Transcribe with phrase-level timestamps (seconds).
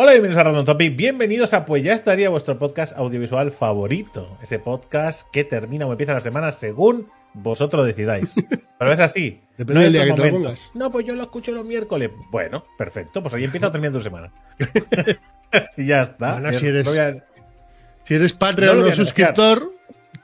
[0.00, 0.94] Hola, bienvenidos a Random Topic.
[0.94, 4.38] Bienvenidos a Pues ya estaría vuestro podcast audiovisual favorito.
[4.40, 8.32] Ese podcast que termina o empieza la semana según vosotros decidáis.
[8.78, 9.40] Pero es así.
[9.58, 10.70] Depende No del día que te lo pongas.
[10.74, 12.12] No, pues yo lo escucho los miércoles.
[12.30, 13.20] Bueno, perfecto.
[13.24, 14.32] Pues ahí empieza o termina tu semana.
[15.76, 16.34] y ya está.
[16.34, 17.24] Bueno, si eres- no a-
[18.04, 19.72] Si eres No Patreon voy o suscriptor,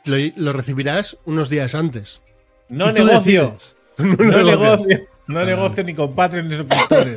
[0.05, 2.23] lo, lo recibirás unos días antes.
[2.69, 3.57] No negocio.
[3.99, 5.01] no No negocio.
[5.27, 7.17] No negocio ni con Patreon ni suscriptores.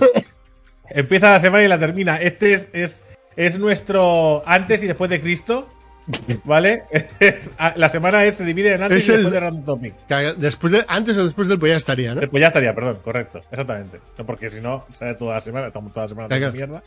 [0.89, 2.17] Empieza la semana y la termina.
[2.21, 3.03] Este es, es,
[3.35, 5.67] es nuestro antes y después de Cristo.
[6.45, 6.83] ¿Vale?
[7.19, 9.93] Es- la semana es, se divide en antes Es y el- después de Random Topic.
[10.37, 12.21] Después de, antes o después del pues ya estaría, ¿no?
[12.29, 13.41] Pues ya estaría, perdón, correcto.
[13.51, 13.99] Exactamente.
[14.17, 16.81] No, porque si no, sale toda la semana, estamos toda la semana de mierda.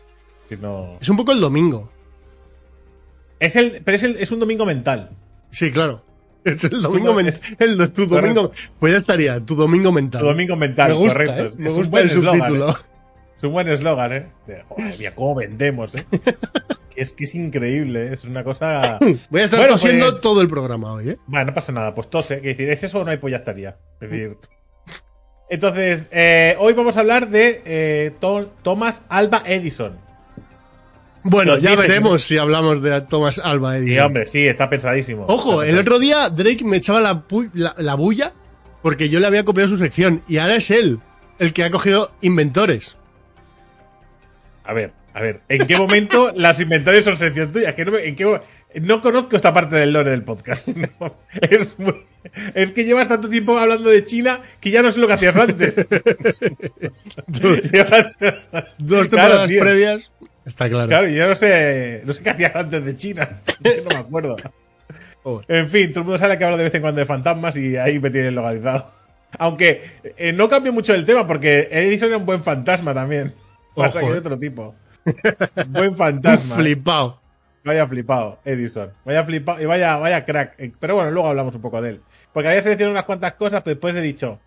[0.48, 0.96] Si no...
[1.00, 1.92] Es un poco el domingo.
[3.38, 5.10] Es el, pero es, el, es un domingo mental.
[5.50, 6.02] Sí, claro.
[6.44, 8.50] Es el domingo no- men- es- el de tu domingo.
[8.78, 10.22] Pues ya estaría, tu domingo mental.
[10.22, 11.44] Tu domingo mental, Me gusta, correcto.
[11.46, 11.50] ¿eh?
[11.58, 12.70] Me gusta el subtítulo.
[12.70, 12.74] ¿eh?
[13.40, 14.26] Es un buen eslogan, ¿eh?
[14.46, 16.04] De, Joder, mira, cómo vendemos, ¿eh?
[16.94, 18.98] Es que es increíble, es una cosa...
[19.30, 21.16] Voy a estar Bueno, tosiendo pues- todo el programa hoy, ¿eh?
[21.26, 22.42] Bueno, no pasa nada, pues tose.
[22.42, 23.78] Que decir, ¿es eso o no hay ya estaría?
[24.02, 24.36] Es decir...
[25.48, 28.12] Entonces, eh, hoy vamos a hablar de eh,
[28.62, 29.98] Thomas Alba Edison.
[31.22, 34.04] Bueno, ya veremos si hablamos de Thomas Alba Sí, Edison.
[34.06, 35.24] hombre, sí, está pensadísimo.
[35.26, 38.32] Ojo, Está el otro día Drake me echaba la, la, la bulla
[38.82, 41.00] porque yo le había copiado su sección y ahora es él
[41.38, 42.96] el que ha cogido inventores.
[44.70, 47.74] A ver, a ver, ¿en qué momento las inventores son sección tuya?
[47.74, 48.40] Que no, me- en qué
[48.82, 50.68] no conozco esta parte del lore del podcast.
[51.00, 52.06] No, es, muy-
[52.54, 55.36] es que llevas tanto tiempo hablando de China que ya no sé lo que hacías
[55.36, 55.74] antes.
[58.78, 60.12] Dos temporadas previas.
[60.44, 60.88] Está claro.
[60.88, 63.40] Claro, yo no sé, no sé qué hacías antes de China.
[63.64, 64.36] No me acuerdo.
[65.48, 67.76] En fin, todo el mundo sabe que hablo de vez en cuando de fantasmas y
[67.76, 68.90] ahí me tienen localizado.
[69.38, 69.82] Aunque
[70.16, 73.34] eh, no cambio mucho el tema porque Edison era un buen fantasma también.
[73.74, 74.20] Pasa Ojo, que de eh.
[74.20, 74.74] otro tipo.
[75.68, 76.56] buen fantasma.
[76.56, 77.20] flipado.
[77.64, 78.90] Vaya flipado, Edison.
[79.04, 80.54] Vaya flipado y vaya, vaya crack.
[80.58, 82.00] Eh, Pero bueno, luego hablamos un poco de él.
[82.32, 84.38] Porque había seleccionado unas cuantas cosas, pero después he dicho,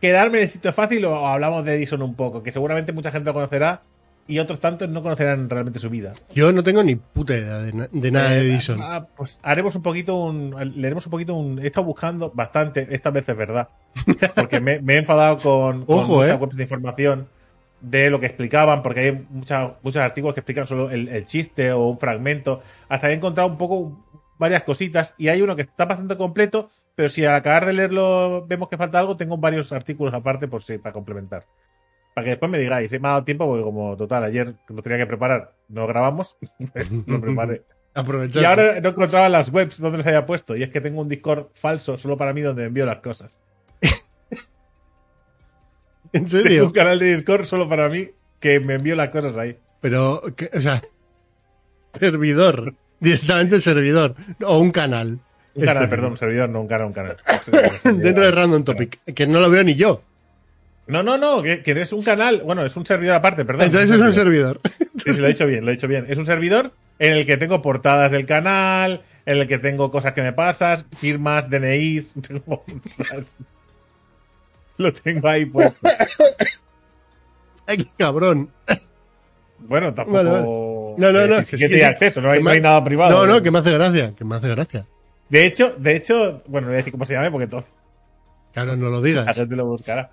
[0.00, 3.26] quedarme en el sitio fácil o hablamos de Edison un poco, que seguramente mucha gente
[3.30, 3.82] lo conocerá
[4.26, 6.12] y otros tantos no conocerán realmente su vida.
[6.34, 8.80] Yo no tengo ni puta idea de, na- de nada de Eh, Edison.
[8.82, 10.54] ah, pues haremos un poquito un.
[10.76, 11.58] Leeremos un poquito un.
[11.58, 13.68] He estado buscando bastante, esta vez es verdad.
[14.36, 16.34] Porque me, me he enfadado con, con Ojo, eh.
[16.34, 17.28] webs de información
[17.80, 21.72] de lo que explicaban, porque hay muchas, muchos artículos que explican solo el, el chiste
[21.72, 22.62] o un fragmento.
[22.88, 24.04] Hasta he encontrado un poco
[24.40, 28.46] varias cositas y hay uno que está bastante completo, pero si al acabar de leerlo
[28.46, 31.44] vemos que falta algo, tengo varios artículos aparte por si, para complementar.
[32.14, 34.82] Para que después me digáis, he me ha dado tiempo porque como total, ayer lo
[34.82, 36.36] tenía que preparar, no grabamos,
[37.06, 37.62] lo preparé.
[38.40, 40.56] Y ahora no encontraba las webs donde les había puesto.
[40.56, 43.36] Y es que tengo un Discord falso solo para mí donde envío las cosas.
[46.12, 46.72] ¿En Tengo un serio?
[46.72, 49.56] canal de Discord solo para mí que me envío las cosas ahí.
[49.80, 50.82] Pero, o sea,
[51.98, 52.74] servidor.
[53.00, 54.14] Directamente servidor.
[54.44, 55.20] O un canal.
[55.54, 55.90] Un canal, Específico.
[55.90, 57.16] perdón, servidor, no un canal, un canal.
[57.84, 58.98] Dentro de Random Topic.
[59.14, 60.02] Que no lo veo ni yo.
[60.86, 62.42] No, no, no, que, que es un canal.
[62.44, 63.66] Bueno, es un servidor aparte, perdón.
[63.66, 64.60] Entonces es un servidor.
[64.96, 66.06] Sí, sí, lo he dicho bien, lo he dicho bien.
[66.08, 70.12] Es un servidor en el que tengo portadas del canal, en el que tengo cosas
[70.12, 72.14] que me pasas, firmas, DNIs.
[72.28, 72.64] tengo
[72.98, 73.36] cosas.
[74.82, 75.86] Lo tengo ahí puesto.
[77.66, 78.50] Ay, qué cabrón.
[79.58, 80.16] Bueno, tampoco.
[80.16, 80.44] Vale, vale.
[80.44, 81.84] No, no, no, que si sí, que que tiene sí.
[81.84, 83.10] acceso, no hay, no hay nada privado.
[83.10, 84.14] No, no, que me hace gracia.
[84.16, 84.86] Que me hace gracia.
[85.28, 87.64] De hecho, de hecho, bueno, no voy a decir cómo se llama porque todo,
[88.52, 89.36] Claro, no lo la digas.
[89.36, 90.10] gente lo buscará.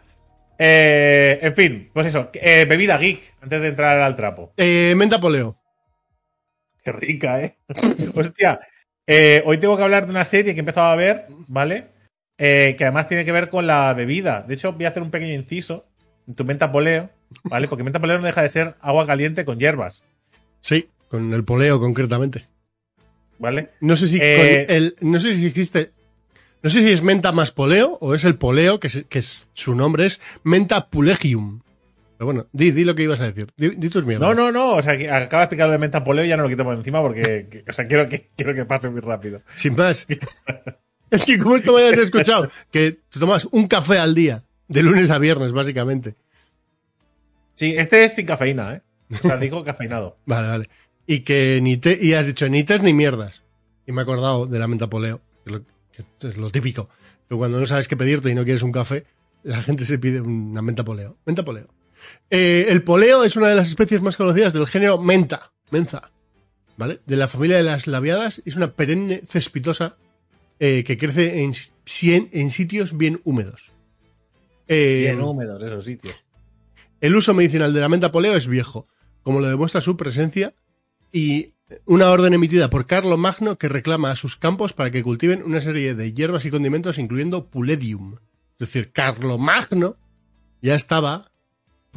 [0.59, 4.53] Eh, en fin, pues eso, eh, bebida geek, antes de entrar al trapo.
[4.57, 5.57] Eh, menta poleo.
[6.83, 7.57] Qué rica, ¿eh?
[8.15, 8.59] Hostia,
[9.07, 11.87] eh, hoy tengo que hablar de una serie que he empezado a ver, ¿vale?
[12.37, 14.43] Eh, que además tiene que ver con la bebida.
[14.47, 15.85] De hecho, voy a hacer un pequeño inciso
[16.27, 17.09] en tu menta poleo,
[17.43, 17.67] ¿vale?
[17.67, 20.03] Porque menta poleo no deja de ser agua caliente con hierbas,
[20.59, 22.45] Sí, con el poleo concretamente.
[23.39, 23.69] ¿vale?
[23.81, 25.91] No sé si Eh, con el, no sé si existe.
[26.63, 29.49] No sé si es menta más poleo o es el poleo, que, es- que es-
[29.53, 31.61] su nombre es menta pulegium.
[32.17, 33.47] Pero bueno, di, di lo que ibas a decir.
[33.55, 34.27] Di, di tus mierdas.
[34.27, 36.35] No, no, no, o sea, que acaba de explicar lo de menta poleo y ya
[36.37, 39.01] no lo quito por encima porque, que- o sea, quiero que, quiero que pase muy
[39.01, 39.41] rápido.
[39.55, 40.07] Sin más.
[41.11, 44.83] es que como esto me hayas escuchado, que te tomas un café al día, de
[44.83, 46.15] lunes a viernes, básicamente.
[47.55, 48.81] Sí, este es sin cafeína, ¿eh?
[49.13, 50.17] O sea, digo cafeinado.
[50.25, 50.69] Vale, vale.
[51.07, 53.43] Y que ni te, y has dicho ni tés ni mierdas.
[53.85, 56.89] Y me he acordado de la menta poleo, que, lo- que es lo típico.
[57.29, 59.05] Que cuando no sabes qué pedirte y no quieres un café,
[59.43, 61.17] la gente se pide una menta poleo.
[61.25, 61.67] Menta poleo.
[62.29, 65.53] Eh, el poleo es una de las especies más conocidas del género menta.
[65.71, 66.11] Menza.
[66.75, 66.99] ¿Vale?
[67.05, 68.41] De la familia de las labiadas.
[68.45, 69.95] Es una perenne cespitosa
[70.59, 71.53] eh, que crece en,
[72.51, 73.71] sitios bien húmedos.
[74.67, 76.15] Eh, Bien húmedos esos sitios.
[76.99, 78.83] el uso medicinal de la menta poleo es viejo.
[79.23, 80.53] como lo demuestra su presencia
[81.11, 81.53] y
[81.85, 85.59] una orden emitida por Carlo Magno que reclama a sus campos para que cultiven una
[85.61, 88.15] serie de hierbas y condimentos incluyendo puledium.
[88.53, 89.97] Es decir, Carlo Magno
[90.61, 91.29] ya estaba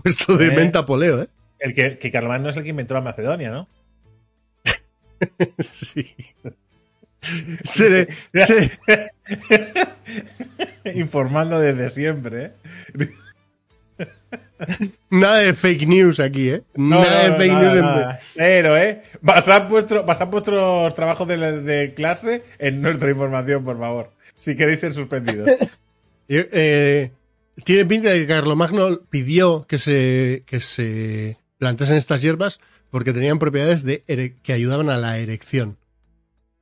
[0.03, 0.51] puesto de Eh.
[0.57, 1.29] menta poleo, ¿eh?
[1.61, 3.69] El que, que Carlomagno es el que inventó la Macedonia, ¿no?
[5.59, 6.11] Sí.
[7.65, 8.09] Se le-
[8.45, 8.71] se-
[10.95, 13.09] Informando desde siempre, ¿eh?
[15.11, 16.63] nada de fake news aquí, ¿eh?
[16.75, 17.75] No, nada no, de fake nada, news.
[17.77, 18.21] en- nada.
[18.35, 19.03] Pero, ¿eh?
[19.21, 24.13] Basad, vuestro, basad vuestros trabajos de, la- de clase en nuestra información, por favor.
[24.39, 25.51] Si queréis ser suspendidos.
[26.33, 27.11] Eh,
[27.65, 33.41] tiene pinta de que Carlomagno pidió que se, que se plantasen estas hierbas porque tenían
[33.41, 34.05] propiedades de
[34.41, 35.77] que ayudaban a la erección.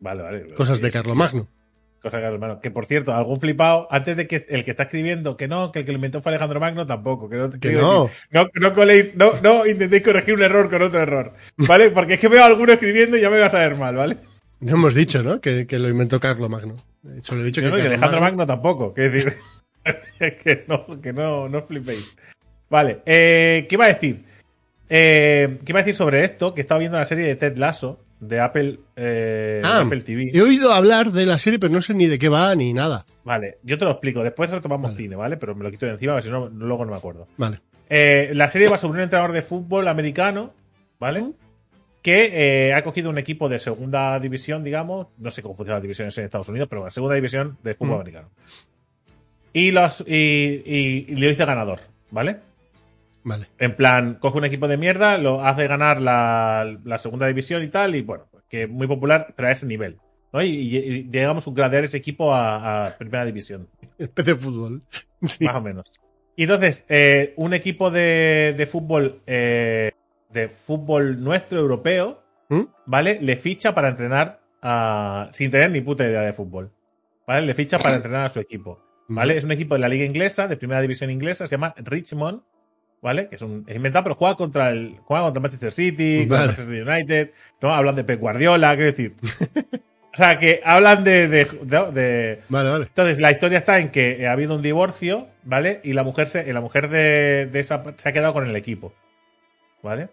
[0.01, 0.55] Vale, vale.
[0.55, 1.49] Cosas de Carlomagno.
[2.01, 2.61] Cosas de Carlomagno.
[2.61, 5.81] Que por cierto, algún flipado, antes de que el que está escribiendo que no, que
[5.81, 7.29] el que lo inventó fue Alejandro Magno, tampoco.
[7.29, 8.09] Que no, Que no.
[8.31, 11.33] no, no coléis, no, no intentéis corregir un error con otro error.
[11.57, 11.91] ¿Vale?
[11.91, 14.17] Porque es que veo a alguno escribiendo y ya me vas a ver mal, ¿vale?
[14.61, 15.41] No hemos dicho, ¿no?
[15.41, 16.77] Que, que lo inventó Carlomagno.
[17.03, 18.95] De hecho, lo he dicho Yo que no, y Alejandro Carlomagno- Magno tampoco.
[18.95, 19.35] Que decir,
[20.19, 22.17] que no, que no, no os flipéis.
[22.71, 24.25] Vale, eh, ¿qué iba a decir?
[24.89, 26.55] Eh, ¿Qué iba a decir sobre esto?
[26.55, 30.31] Que estaba viendo la serie de Ted Lasso de Apple, eh, de Ah, Apple TV.
[30.35, 33.07] He oído hablar de la serie, pero no sé ni de qué va ni nada.
[33.25, 34.23] Vale, yo te lo explico.
[34.25, 34.97] Después retomamos Vale.
[35.03, 35.37] cine, ¿vale?
[35.37, 37.27] Pero me lo quito de encima, porque si no, luego no me acuerdo.
[37.37, 37.61] Vale.
[37.89, 40.53] Eh, la serie va sobre un entrenador de fútbol americano,
[40.99, 41.31] ¿vale?
[42.03, 45.09] Que eh, ha cogido un equipo de segunda división, digamos.
[45.19, 47.97] No sé cómo funcionan las divisiones en Estados Unidos, pero la segunda división de fútbol
[47.97, 48.01] Mm.
[48.01, 48.29] americano.
[49.53, 51.81] Y, los, y, y- y le hizo ganador,
[52.11, 52.39] ¿vale?
[53.25, 53.47] Vale.
[53.59, 57.69] En plan, coge un equipo de mierda, lo hace ganar la, la segunda división y
[57.69, 59.99] tal, y bueno, que es muy popular, pero a ese nivel.
[60.33, 60.43] ¿no?
[60.43, 63.69] Y, y- y llegamos a gradear ese equipo a, a primera división
[63.99, 64.83] Especie de fútbol.
[65.23, 65.45] Sí.
[65.47, 65.91] más o menos.
[66.37, 69.91] Y entonces, eh, un equipo de, de fútbol, eh,
[70.31, 72.63] de fútbol nuestro, europeo, ¿Mm?
[72.87, 73.19] ¿vale?
[73.21, 76.71] Le ficha para entrenar a- sin tener ni puta idea de fútbol.
[77.27, 77.45] ¿Vale?
[77.47, 78.79] Le ficha para entrenar a su equipo.
[79.09, 79.37] ¿Vale?
[79.37, 82.43] Es un equipo de la liga inglesa, de primera división inglesa, se llama Richmond,
[83.03, 83.29] ¿vale?
[83.29, 86.47] Que es un es inventado, pero juega contra el juega contra Manchester City, contra.
[86.47, 87.31] Manchester United,
[87.61, 87.75] ¿no?
[87.75, 89.15] Hablan de Pep Guardiola, quiero decir.
[90.13, 92.85] o sea, que hablan de- de- de- de Vale, vale.
[92.85, 95.81] entonces, la historia está en que ha habido un divorcio, ¿vale?
[95.85, 98.93] Y la mujer se, la mujer de, de esa se ha quedado con el equipo.
[99.83, 100.09] ¿Vale?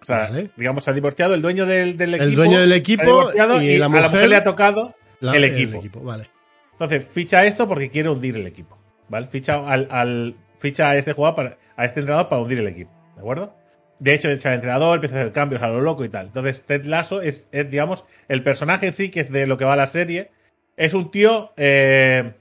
[0.00, 2.28] O sea, digamos, se ha divorciado el dueño del, del equipo.
[2.30, 4.94] El dueño del equipo y, la a mujer, la mujer le ha tocado.
[5.20, 5.82] la- el equipo.
[6.02, 6.30] Vale.
[6.72, 8.78] Entonces, ficha esto porque quiere hundir el equipo.
[9.08, 9.26] ¿Vale?
[9.26, 12.90] Ficha al, al- ficha a este jugador para, a este entrenador para hundir el equipo.
[13.14, 13.54] ¿De acuerdo?
[13.98, 16.26] De hecho, echa al entrenador, empieza a hacer cambios a lo loco y tal.
[16.26, 19.64] Entonces, Ted Lasso es, es, digamos, el personaje en sí, que es de lo que
[19.64, 20.30] va la serie.
[20.76, 22.34] Es un tío, eh,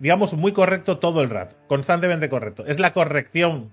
[0.00, 1.56] digamos, muy correcto todo el rato.
[1.68, 2.64] Constantemente correcto.
[2.66, 3.72] Es la corrección.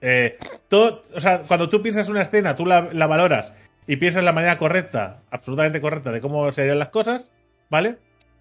[0.00, 0.38] eh,
[0.68, 3.52] todo, o sea, cuando tú piensas una escena, tú la, la valoras
[3.86, 7.32] y piensas la manera correcta, absolutamente correcta, de cómo serían las cosas,
[7.68, 7.98] ¿vale?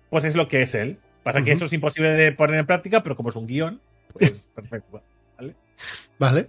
[0.10, 1.00] Pues es lo que es él.
[1.24, 3.82] Pasa que eso es imposible de poner en práctica, pero como es un guion,
[4.14, 5.02] pues perfecto.
[6.18, 6.48] Vale.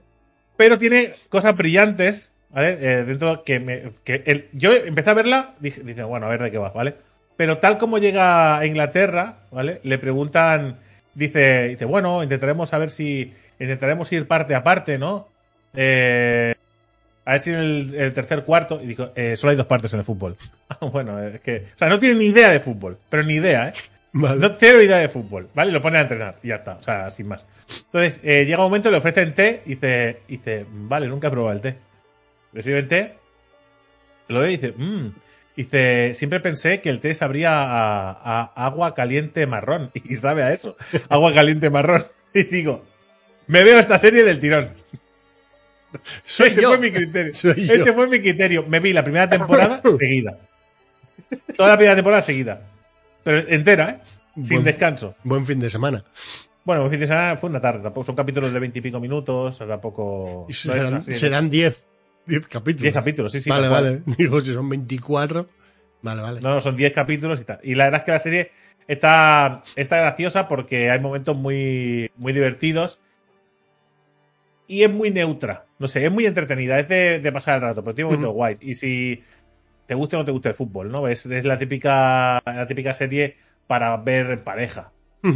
[0.57, 2.77] Pero tiene cosas brillantes, ¿vale?
[2.81, 6.43] Eh, dentro que, me, que el- yo empecé a verla, dije, dice, bueno, a ver
[6.43, 6.95] de qué va, ¿vale?
[7.37, 9.81] Pero tal como llega a Inglaterra, ¿vale?
[9.85, 10.77] Le preguntan,
[11.15, 15.29] dice, dice, bueno, intentaremos saber si, intentaremos ir parte a parte, ¿no?
[15.75, 16.55] Eh,
[17.25, 19.93] a ver si en el, el tercer cuarto, y dijo, eh, solo hay dos partes
[19.95, 20.37] en el fútbol.
[20.93, 23.73] bueno, es que, o sea, no tiene ni idea de fútbol, pero ni idea, ¿eh?
[24.13, 24.41] Vale.
[24.41, 25.71] No cero idea de fútbol, ¿vale?
[25.71, 27.47] Lo pone a entrenar y ya está, o sea, sin más.
[27.87, 31.31] Entonces, eh, llega un momento, le ofrecen té y dice, y dice, vale, nunca he
[31.31, 31.77] probado el té.
[32.53, 33.15] Le sirven té,
[34.29, 35.11] lo ve y dice, mmm.
[35.57, 39.91] Dice, siempre pensé que el té sabría a, a agua caliente marrón.
[40.05, 40.77] Y sabe a eso,
[41.09, 42.07] agua caliente marrón.
[42.35, 42.85] Y digo,
[43.49, 44.71] me veo esta serie del tirón.
[46.25, 46.69] Soy este yo.
[46.69, 47.35] fue mi criterio.
[47.35, 47.75] Soy yo.
[47.75, 48.65] Este fue mi criterio.
[48.67, 50.39] Me vi la primera temporada seguida.
[51.57, 52.70] Toda la primera temporada seguida.
[53.23, 54.01] Pero entera, ¿eh?
[54.37, 55.15] Sin Buen- descanso.
[55.25, 56.05] Buen fin de semana.
[56.65, 60.47] Bueno, el fin de semana fue una tarde, tampoco son capítulos de veintipico minutos, tampoco.
[60.49, 61.89] Y no es serán, 10.
[62.27, 62.83] 10 capítulos.
[62.83, 63.51] 10 capítulos, sí, sí.
[63.51, 64.03] vale, vale.
[64.19, 65.47] Digo, si son 24.
[66.03, 66.41] Vale, vale.
[66.41, 67.59] No, no, son 10 capítulos y tal.
[67.63, 68.51] Y la verdad es que la serie
[68.87, 73.01] está, está graciosa porque hay momentos muy, muy divertidos.
[74.67, 75.67] Y es muy neutra.
[75.79, 76.79] No sé, es muy entretenida.
[76.79, 78.37] Es de, de pasar el rato, pero tiene momentos Ujú.
[78.37, 78.59] guays.
[78.63, 79.23] Y si
[79.91, 81.07] te gusta o no te gusta el fútbol, ¿no?
[81.09, 84.93] Es, es la típica la típica serie para ver en pareja.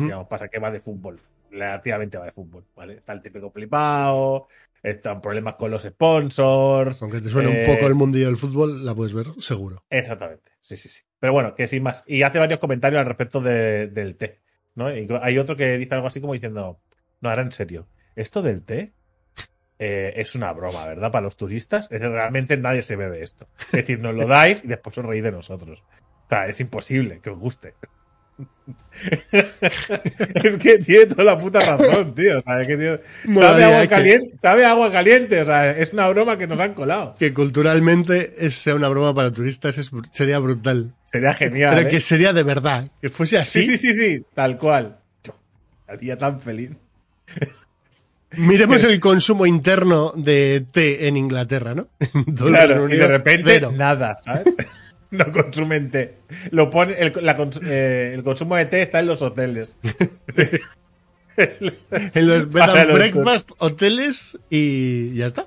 [0.06, 1.20] Digamos, pasa que va de fútbol.
[1.50, 2.94] Relativamente va de fútbol, ¿vale?
[2.94, 4.48] Está el típico flipado,
[4.82, 7.02] están problemas con los sponsors.
[7.02, 9.84] Aunque te suene Eh, un poco el mundillo del fútbol, la puedes ver seguro.
[9.90, 11.02] Exactamente, sí, sí, sí.
[11.20, 12.02] Pero bueno, que sin más.
[12.06, 14.40] Y hace varios comentarios al respecto de- del té,
[14.74, 14.94] ¿no?
[14.94, 16.80] Y hay otro que dice algo así como diciendo,
[17.20, 18.94] no, ahora en serio, ¿esto del té?
[19.78, 21.10] Eh, es una broma, ¿verdad?
[21.10, 21.88] Para los turistas.
[21.90, 23.46] Es realmente nadie se bebe esto.
[23.60, 25.82] Es decir, nos lo dais y después os reís de nosotros.
[26.26, 27.74] O sea, es imposible que os guste.
[29.32, 32.38] es que tiene toda la puta razón, tío.
[32.38, 35.40] O sea, es que tiene- Molaría sabe, agua que- caliente, sabe agua caliente.
[35.42, 37.14] O sea, es una broma que nos han colado.
[37.18, 40.94] Que culturalmente es- sea una broma para turistas es sería brutal.
[41.04, 41.74] Sería genial.
[41.76, 41.90] Pero ¿eh?
[41.90, 42.88] que sería de verdad.
[43.00, 43.62] Que fuese así.
[43.62, 44.98] Sí, sí, sí, sí, tal cual.
[45.22, 45.36] Yo
[45.80, 46.70] estaría tan feliz.
[48.36, 51.86] Miremos el consumo interno de té en Inglaterra, ¿no?
[52.14, 53.72] En todo el Claro, y de repente cero.
[53.74, 54.44] nada, ¿sabes?
[55.10, 56.14] no consumen té.
[56.50, 59.76] Lo pone, el, la cons- eh, el consumo de té está en los hoteles.
[61.36, 65.46] En los bed breakfast, hoteles y ya está.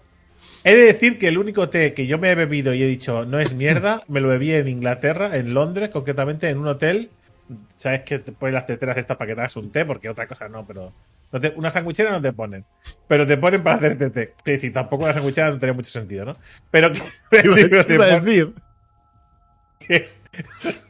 [0.66, 3.26] He de decir que el único té que yo me he bebido y he dicho
[3.26, 7.10] no es mierda, me lo bebí en Inglaterra, en Londres, concretamente en un hotel.
[7.78, 10.28] Sabes que te ponen las teteras estas para que te hagas un té, porque otra
[10.28, 10.92] cosa no, pero.
[11.32, 12.64] No te- una sandwichera no te ponen.
[13.08, 14.22] Pero te ponen para hacerte té.
[14.38, 16.38] Es decir, tampoco una sandwichera no tenía mucho sentido, ¿no?
[16.72, 16.92] Pero.
[17.32, 18.54] Iba, te iba a decir.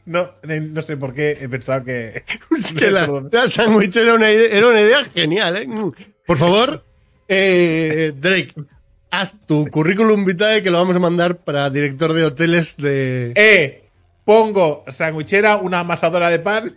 [0.06, 2.24] no, no sé por qué he pensado que.
[2.56, 3.28] Es que la, Perdón.
[3.32, 5.66] la sándwich era una idea, era una idea genial, ¿eh?
[5.68, 5.92] Mm.
[6.26, 6.84] Por favor,
[7.28, 8.52] eh, Drake,
[9.10, 13.32] haz tu currículum vitae que lo vamos a mandar para director de hoteles de...
[13.34, 13.84] Eh,
[14.24, 16.76] pongo sandwichera, una amasadora de pan,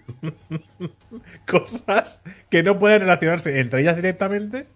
[1.51, 4.67] cosas que no pueden relacionarse entre ellas directamente,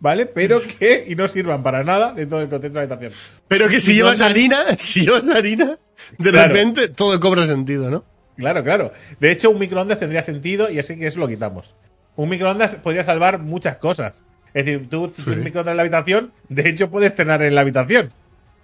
[0.00, 0.26] ¿vale?
[0.26, 3.12] Pero que y no sirvan para nada dentro del contexto de la habitación.
[3.48, 5.76] Pero que si llevas harina, si llevas harina,
[6.18, 6.52] de Claro.
[6.54, 8.04] repente todo cobra sentido, ¿no?
[8.36, 8.92] Claro, claro.
[9.18, 11.74] De hecho, un microondas tendría sentido y así que eso lo quitamos.
[12.14, 14.14] Un microondas podría salvar muchas cosas.
[14.54, 17.54] Es decir, tú si tienes un microondas en la habitación, de hecho puedes cenar en
[17.54, 18.12] la habitación.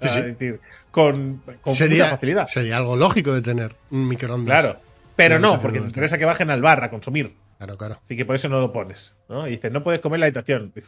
[0.00, 0.18] Sí, sí.
[0.18, 2.46] Es decir, con, con mucha sería, facilidad.
[2.46, 4.60] sería algo lógico de tener un microondas.
[4.62, 4.80] Claro.
[5.16, 7.34] Pero no, porque te interesa que bajen al bar a consumir.
[7.64, 8.00] Claro, claro.
[8.04, 9.16] Así que por eso no lo pones.
[9.28, 9.46] ¿no?
[9.48, 10.72] Y dices, no puedes comer en la habitación.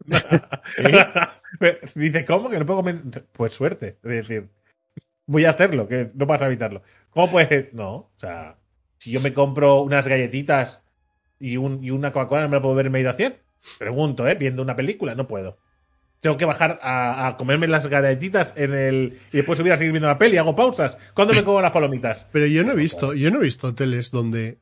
[1.94, 3.02] Dice, ¿cómo que no puedo comer?
[3.32, 3.98] Pues suerte.
[4.02, 4.48] Es decir,
[5.26, 6.82] voy a hacerlo, que no vas a evitarlo.
[7.10, 7.72] ¿Cómo puedes?
[7.72, 7.92] No.
[7.94, 8.56] O sea,
[8.98, 10.82] si yo me compro unas galletitas
[11.38, 13.36] y, un, y una Coca-Cola, ¿no me la puedo ver en mi habitación?
[13.78, 14.34] Pregunto, ¿eh?
[14.34, 15.58] Viendo una película, no puedo.
[16.20, 19.92] Tengo que bajar a, a comerme las galletitas en el y después subir a seguir
[19.92, 20.98] viendo la peli, hago pausas.
[21.14, 22.26] ¿Cuándo me como las palomitas?
[22.32, 24.58] Pero yo no he visto, yo no he visto hoteles donde,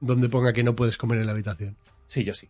[0.00, 1.76] donde ponga que no puedes comer en la habitación.
[2.06, 2.48] Sí, yo sí.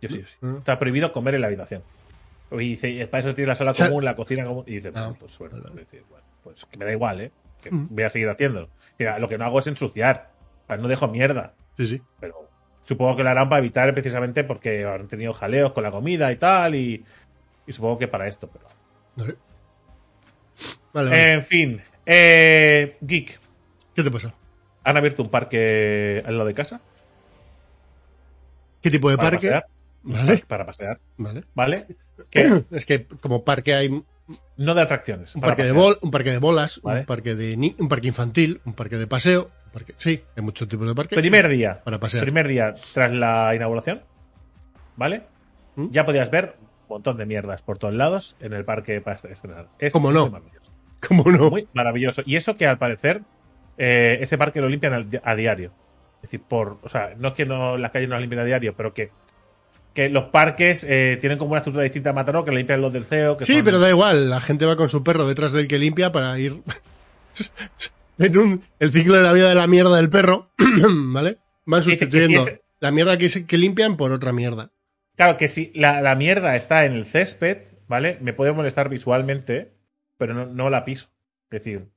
[0.00, 0.56] Yo sí, yo sí.
[0.58, 1.82] Está prohibido comer en la habitación.
[2.52, 4.64] Y dice, para eso tienes la sala O sea- común, la cocina común.
[4.66, 5.60] Y dice, Ah, pues suerte.
[5.60, 7.32] vale, bueno, pues que me da igual, ¿eh?
[7.62, 7.88] Que Mm.
[7.90, 8.68] voy a seguir haciéndolo.
[8.98, 10.30] Mira, lo que no hago es ensuciar.
[10.68, 11.54] No dejo mierda.
[11.76, 12.02] Sí, sí.
[12.20, 12.48] Pero
[12.84, 16.36] supongo que lo harán para evitar precisamente porque han tenido jaleos con la comida y
[16.36, 16.74] tal.
[16.74, 17.04] Y,
[17.66, 18.48] y supongo que para esto.
[18.48, 18.66] Pero...
[19.16, 19.36] Vale.
[20.92, 21.32] Vale, vale.
[21.34, 21.82] En fin.
[22.06, 23.40] Eh, Geek.
[23.94, 24.34] ¿Qué te pasa?
[24.84, 26.80] ¿Han abierto un parque al lado de casa?
[28.82, 29.46] ¿Qué tipo de Para parque?
[29.48, 29.66] pasear.
[30.02, 31.00] Vale, Para pasear.
[31.16, 31.44] vale.
[31.54, 31.86] ¿Vale?
[32.30, 34.04] Que Es que como parque hay un
[34.56, 35.32] no de atracciones.
[35.34, 37.00] para parque de bol, un parque de bolas, Vale.
[37.00, 40.42] un parque de ni- un parque infantil, un parque de paseo, un parque, sí, hay
[40.42, 41.16] muchos tipos de parque.
[41.16, 41.80] Primer día.
[41.84, 42.24] para pasear.
[42.24, 44.02] Primer día tras la inauguración,
[44.96, 45.22] ¿vale?
[45.76, 45.88] ¿Mm?
[45.90, 49.68] Ya podías ver un montón de mierdas por todos lados en el parque para estrenar.
[49.78, 50.28] Es ¿Cómo no?
[50.30, 50.70] maravilloso.
[51.06, 51.50] ¿Cómo no?
[51.50, 52.22] Muy maravilloso.
[52.26, 53.22] Y eso que al parecer
[53.78, 55.72] eh, ese parque lo limpian al a diario.
[56.16, 58.44] Es decir, por, o sea, no es que no, las calles no las limpien a
[58.44, 59.10] diario, pero que,
[59.94, 63.04] que los parques eh, tienen como una estructura distinta a Mataró, que limpian los del
[63.04, 63.36] CEO.
[63.36, 65.78] Que Sí, son- pero da igual, la gente va con su perro detrás del que
[65.78, 66.60] limpia para ir
[68.18, 71.38] en un el ciclo de la vida de la mierda del perro, ¿vale?
[71.66, 74.70] Van sustituyendo si la mierda que, limpian por otra mierda.
[75.16, 77.58] Claro que si la, la mierda está en el césped,
[77.88, 78.18] ¿vale?
[78.20, 79.72] Me puede molestar visualmente,
[80.16, 81.08] pero no, no la piso.
[81.50, 81.88] Es decir,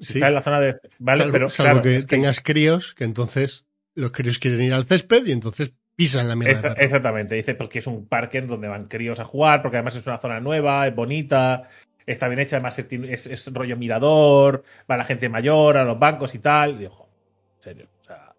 [0.00, 0.76] si Sí, está en la zona de.
[0.98, 1.50] Vale, salvo, pero.
[1.50, 5.24] salvo claro, que es que- tengas críos, que entonces los críos quieren ir al césped
[5.26, 6.58] y entonces pisan la mierda.
[6.58, 9.94] Esa- exactamente, dice porque es un parque en donde van críos a jugar, porque además
[9.96, 11.68] es una zona nueva, es bonita,
[12.06, 15.98] está bien hecha, además es, es- es rollo mirador, va la gente mayor, a los
[15.98, 16.72] bancos y tal.
[16.74, 17.08] Y digo, "Jo,
[17.56, 18.34] en serio, o sea.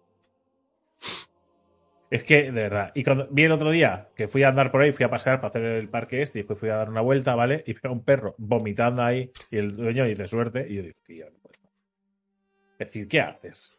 [2.08, 2.92] Es que, de verdad.
[2.94, 5.40] Y cuando vi el otro día que fui a andar por ahí, fui a pasear
[5.40, 7.64] para hacer el parque este, y después fui a dar una vuelta, ¿vale?
[7.66, 10.94] Y veo a un perro vomitando ahí, y el dueño dice suerte, y yo digo,
[11.02, 11.45] tío, no.
[12.78, 13.76] Es decir, ¿qué haces?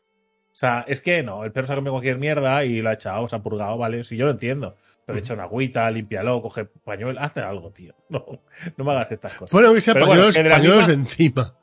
[0.52, 2.94] O sea, es que no, el perro se ha comido cualquier mierda y lo ha
[2.94, 4.04] echado, se ha purgado, ¿vale?
[4.04, 4.76] Si yo lo entiendo.
[5.06, 7.94] Pero echa una agüita, límpialo, coge pañuelo, hazte algo, tío.
[8.10, 8.26] No,
[8.76, 9.52] no me hagas estas cosas.
[9.54, 11.54] Bueno, que sea Pero bueno, pañuelos, que de la pañuelos misma- encima.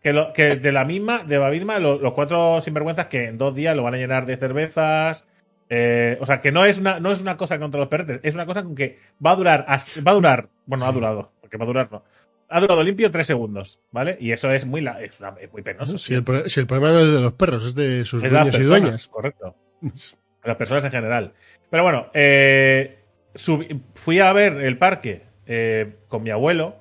[0.00, 3.36] Que, lo, que de la misma, de la misma, lo- los cuatro sinvergüenzas que en
[3.38, 5.26] dos días lo van a llenar de cervezas.
[5.68, 8.34] eh, o sea, que no es una, no es una cosa contra los perretes, es
[8.36, 11.64] una cosa con que va a durar, va a durar, bueno, ha durado, porque va
[11.64, 12.04] a durar, no.
[12.48, 14.16] Ha durado limpio tres segundos, ¿ale?
[14.20, 15.98] Y eso es muy, la- es, una- es muy penoso.
[15.98, 18.30] Si el, pro- si el problema no es de los perros, es de sus Es
[18.30, 19.08] de las dueños y dueñas.
[19.08, 19.54] Correcto.
[19.82, 21.32] De las personas en general.
[21.70, 22.98] Pero bueno, eh,
[23.34, 26.76] subí- fui a ver el parque eh, con mi abuelo,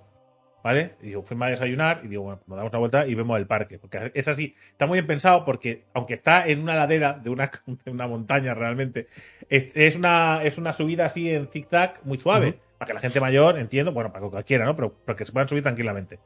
[0.64, 0.94] ¿vale?
[1.02, 3.48] Y digo, fuimos a desayunar y digo, bueno, nos damos una vuelta y vemos el
[3.48, 3.80] parque.
[3.80, 7.50] Porque es así, está muy bien pensado porque, aunque está en una ladera de una,
[7.86, 9.08] de una montaña realmente,
[9.50, 12.60] es, una, es una subida así en zig-zag muy suave.
[12.78, 14.76] Para que la gente mayor, entiendo, bueno, para cualquiera, ¿no?
[14.76, 16.20] Pero para que se puedan subir tranquilamente.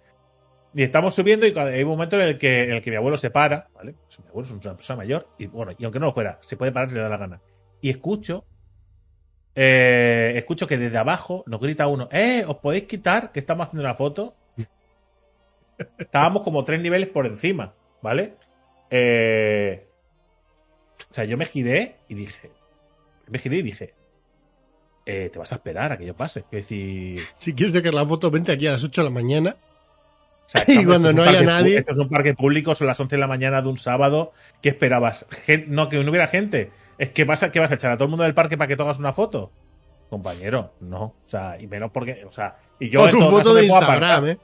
[0.73, 3.17] Y estamos subiendo y hay un momento en el que, en el que mi abuelo
[3.17, 3.95] se para, ¿vale?
[4.23, 6.71] Mi abuelo es una persona mayor y bueno, y aunque no lo fuera, se puede
[6.71, 7.41] parar si le da la gana.
[7.81, 8.45] Y escucho,
[9.55, 12.43] eh, escucho que desde abajo nos grita uno, ¡eh!
[12.47, 14.35] ¿Os podéis quitar que estamos haciendo una foto?
[15.97, 18.35] Estábamos como tres niveles por encima, ¿vale?
[18.91, 19.87] Eh,
[21.09, 22.51] o sea, yo me giré y dije,
[23.27, 23.95] me giré y dije,
[25.11, 26.41] eh, te vas a esperar a que yo pase.
[26.51, 29.55] Es decir, Si quieres sacar la foto, vente aquí a las 8 de la mañana.
[30.45, 32.87] O sea, Y cuando esto es no haya nadie- Esto es un parque público, son
[32.87, 34.33] las 11 de la mañana de un sábado.
[34.61, 35.25] ¿Qué esperabas?
[35.45, 36.71] Gen- no, que no hubiera gente.
[36.97, 38.67] Es que vas a, ¿qué vas a echar a todo el mundo del parque para
[38.67, 39.51] que hagas una foto.
[40.09, 41.01] Compañero, no.
[41.03, 42.25] O sea, y menos porque.
[42.25, 43.03] O sea, y yo.
[43.03, 44.27] o tu foto de Instagram.
[44.27, 44.37] ¿eh?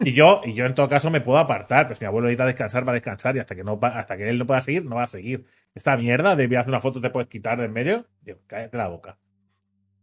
[0.00, 1.86] Y yo, y yo en todo caso me puedo apartar.
[1.86, 3.36] Pues mi abuelo necesita descansar, va a descansar.
[3.36, 5.46] Y hasta que no hasta que él no pueda seguir, no va a seguir.
[5.74, 8.04] Esta mierda de hacer una foto, te puedes quitar de en medio.
[8.22, 9.16] Digo, cállate la boca.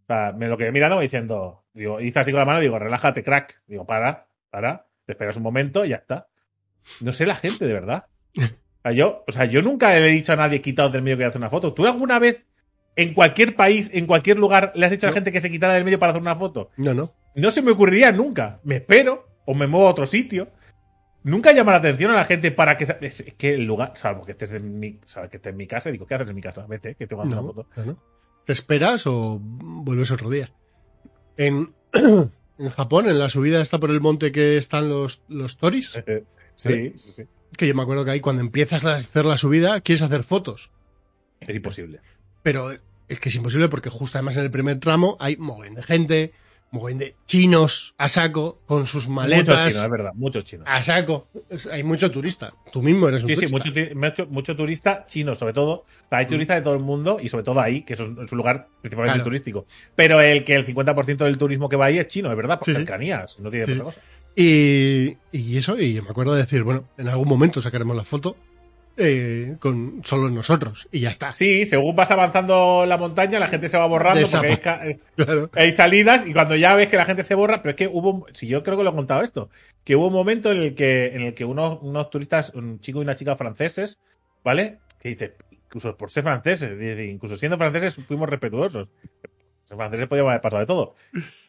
[0.10, 3.62] Sea, me lo quedé mirando diciendo, digo, hice así con la mano, digo, relájate, crack.
[3.68, 6.28] Digo, para, para, te esperas un momento y ya está.
[7.00, 8.08] No sé la gente, de verdad.
[8.36, 8.42] O
[8.82, 11.26] sea, yo, o sea, yo nunca le he dicho a nadie quitado del medio que
[11.26, 11.74] hacer una foto.
[11.74, 12.44] ¿Tú alguna vez,
[12.96, 15.16] en cualquier país, en cualquier lugar, le has dicho a la No.
[15.16, 16.72] gente que se quitara del medio para hacer una foto?
[16.78, 17.14] No, no.
[17.36, 18.60] No se me ocurriría nunca.
[18.64, 20.48] Me espero o me muevo a otro sitio.
[21.22, 22.86] Nunca llama la atención a la gente para que...
[23.02, 25.68] Es, es que el lugar, salvo que estés en mi, salvo que estés en mi
[25.68, 26.66] casa, digo, ¿qué haces en mi casa?
[26.68, 27.68] Vete, que te a hacer una No, foto.
[27.76, 28.04] no, no.
[28.50, 30.52] ¿Te esperas o vuelves otro día?
[31.38, 36.02] En, en Japón, en la subida está por el monte que están los, los toris,
[36.56, 37.24] sí, sí, sí.
[37.56, 40.72] que yo me acuerdo que ahí cuando empiezas a hacer la subida quieres hacer fotos.
[41.42, 42.02] Es imposible.
[42.42, 42.72] Pero
[43.08, 46.34] es que es imposible porque justo además en el primer tramo hay mogollón de gente,
[46.72, 50.68] mogollón de chinos a saco con sus Muchos maletas chinos, es verdad, muchos chinos.
[50.70, 51.28] a saco.
[51.72, 52.54] Hay mucho turista.
[52.72, 53.58] Tú mismo eres un Sí, sí, turista.
[53.58, 55.86] mucho, ti- mucho, mucho turista chino, sobre todo.
[56.12, 58.38] Hay turistas de todo el mundo y sobre todo ahí, que es un, es un
[58.38, 59.24] lugar principalmente Claro.
[59.30, 59.66] turístico.
[59.96, 62.66] Pero el que el 50% del turismo que va ahí es chino, es verdad, por
[62.66, 62.78] Sí, sí.
[62.78, 63.98] cercanías, no tiene Sí, otra sí.
[63.98, 64.02] cosa.
[64.36, 68.04] Y, y eso, y yo me acuerdo de decir, bueno, en algún momento sacaremos la
[68.04, 68.38] foto
[69.00, 71.34] eh, con solo nosotros y ya está.
[71.34, 75.50] Sí, según vas avanzando la montaña, la gente se va borrando porque hay, Claro.
[75.76, 78.48] salidas y cuando ya ves que la gente se borra, pero es que hubo, si
[78.48, 79.50] yo creo que lo he contado esto,
[79.84, 83.00] que hubo un momento en el que, en el que unos, unos turistas, un chico
[83.00, 83.98] y una chica franceses,
[84.44, 84.80] ¿vale?
[85.00, 86.72] Que dice, incluso por ser franceses,
[87.10, 88.88] incluso siendo franceses fuimos respetuosos.
[89.70, 90.96] Los franceses podían haber pasado de todo.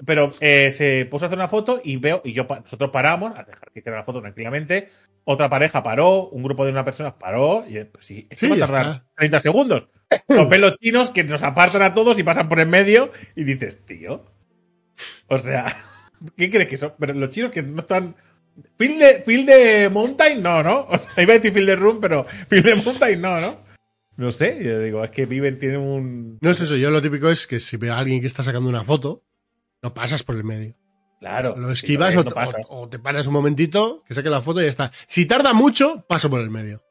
[0.04, 3.44] Pero eh, se puso a hacer una foto y veo, y yo nosotros paramos a
[3.44, 4.88] dejar que hiciera la foto tranquilamente.
[5.24, 8.46] Otra pareja paró, un grupo de una persona paró, y eh, pues sí, es que
[8.46, 9.04] Sí, va a tardar está.
[9.16, 9.88] 30 segundos.
[10.28, 13.44] Los ven los chinos que nos apartan a todos y pasan por en medio y
[13.44, 14.24] dices, tío.
[15.28, 15.76] O sea,
[16.36, 16.94] ¿qué crees que son?
[16.98, 18.16] Pero los chinos que no están.
[18.76, 20.80] Field de, field de Mountain, no, ¿no?
[20.80, 23.69] O sea, iba a decir Field de Room, pero Field de Mountain, no, ¿no?
[24.20, 26.38] No sé, yo digo, es que viven, tienen un.
[26.42, 28.68] No es eso, yo lo típico es que si veo a alguien que está sacando
[28.68, 29.24] una foto,
[29.82, 30.74] no pasas por el medio.
[31.20, 31.56] Claro.
[31.56, 32.66] Lo esquivas o, ves, no pasas.
[32.68, 34.92] o- o te paras un momentito, que saque la foto y ya está.
[35.06, 36.82] Si tarda mucho, paso por el medio.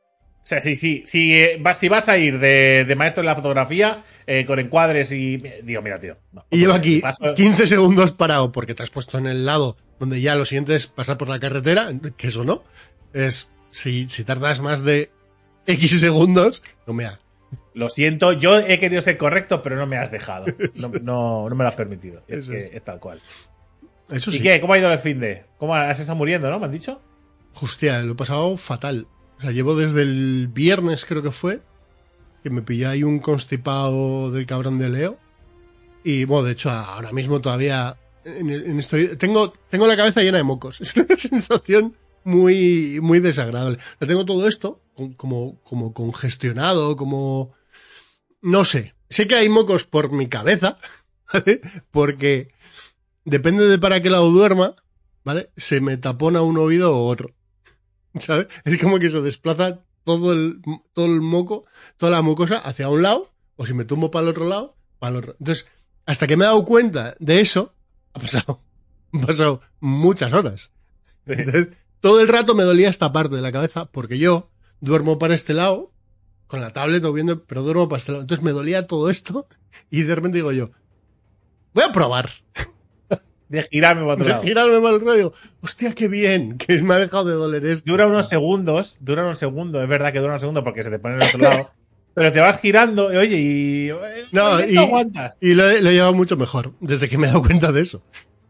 [0.43, 1.03] O sea, sí, sí.
[1.05, 4.57] Si, eh, vas, si vas a ir de, de maestro en la fotografía, eh, con
[4.57, 5.37] encuadres y.
[5.63, 6.17] Digo, mira, tío.
[6.31, 9.77] no, Y llevo aquí paso- 15 segundos parado porque te has puesto en el lado
[9.99, 12.63] donde ya lo siguiente es pasar por la carretera, que eso no.
[13.13, 15.11] Es, si, si tardas más de
[15.73, 17.19] X segundos, no me ha.
[17.73, 20.45] Lo siento, yo he querido ser correcto, pero no me has dejado.
[20.75, 22.21] No, no, no me lo has permitido.
[22.27, 22.73] Es, Eso que es.
[22.73, 23.19] es tal cual.
[24.09, 24.41] Eso ¿Y sí.
[24.41, 24.59] qué?
[24.59, 25.45] ¿Cómo ha ido el fin de?
[25.57, 26.59] ¿Cómo has estado muriendo, no?
[26.59, 26.99] ¿Me han dicho?
[27.61, 29.07] Hostia, lo he pasado fatal.
[29.37, 31.61] O sea, llevo desde el viernes, creo que fue,
[32.43, 35.17] que me pillé ahí un constipado del cabrón de Leo.
[36.03, 40.37] Y bueno, de hecho, ahora mismo todavía en, en estoy, tengo, tengo la cabeza llena
[40.37, 40.81] de mocos.
[40.81, 43.79] Es una sensación muy, muy desagradable.
[43.99, 44.81] Tengo todo esto
[45.17, 47.53] como, como congestionado, como...
[48.41, 48.95] No sé.
[49.09, 50.77] Sé que hay mocos por mi cabeza,
[51.33, 51.61] ¿vale?
[51.91, 52.51] Porque
[53.25, 54.75] depende de para qué lado duerma,
[55.23, 55.51] ¿vale?
[55.57, 57.33] Se me tapona un oído o otro.
[58.19, 58.47] ¿Sabes?
[58.65, 60.61] Es como que se desplaza todo el,
[60.93, 61.65] todo el moco,
[61.97, 65.11] toda la mucosa hacia un lado, o si me tumbo para el otro lado, para
[65.11, 65.35] el otro.
[65.39, 65.67] Entonces,
[66.05, 67.73] hasta que me he dado cuenta de eso,
[68.13, 68.61] ha pasado,
[69.13, 70.71] han pasado muchas horas.
[71.25, 71.67] Entonces,
[71.99, 74.49] todo el rato me dolía esta parte de la cabeza, porque yo
[74.81, 75.91] duermo para este lado,
[76.47, 78.21] con la tablet o viendo, pero duermo para este lado.
[78.23, 79.47] Entonces me dolía todo esto,
[79.89, 80.69] y de repente digo yo,
[81.73, 82.29] voy a probar.
[83.49, 84.43] De girarme para otro De lado.
[84.43, 85.33] girarme mal rollo.
[85.61, 87.91] Hostia, qué bien, que me ha dejado de doler esto.
[87.91, 90.99] Dura unos segundos, dura unos segundos, es verdad que dura unos segundos porque se te
[90.99, 91.71] pone en el otro lado.
[92.13, 93.89] pero te vas girando, y, oye, y.
[94.31, 95.37] No, ¿cuánto y- aguantas?
[95.41, 97.81] Y lo, he- lo he llevado mucho mejor, desde que me he dado cuenta de
[97.81, 98.03] eso.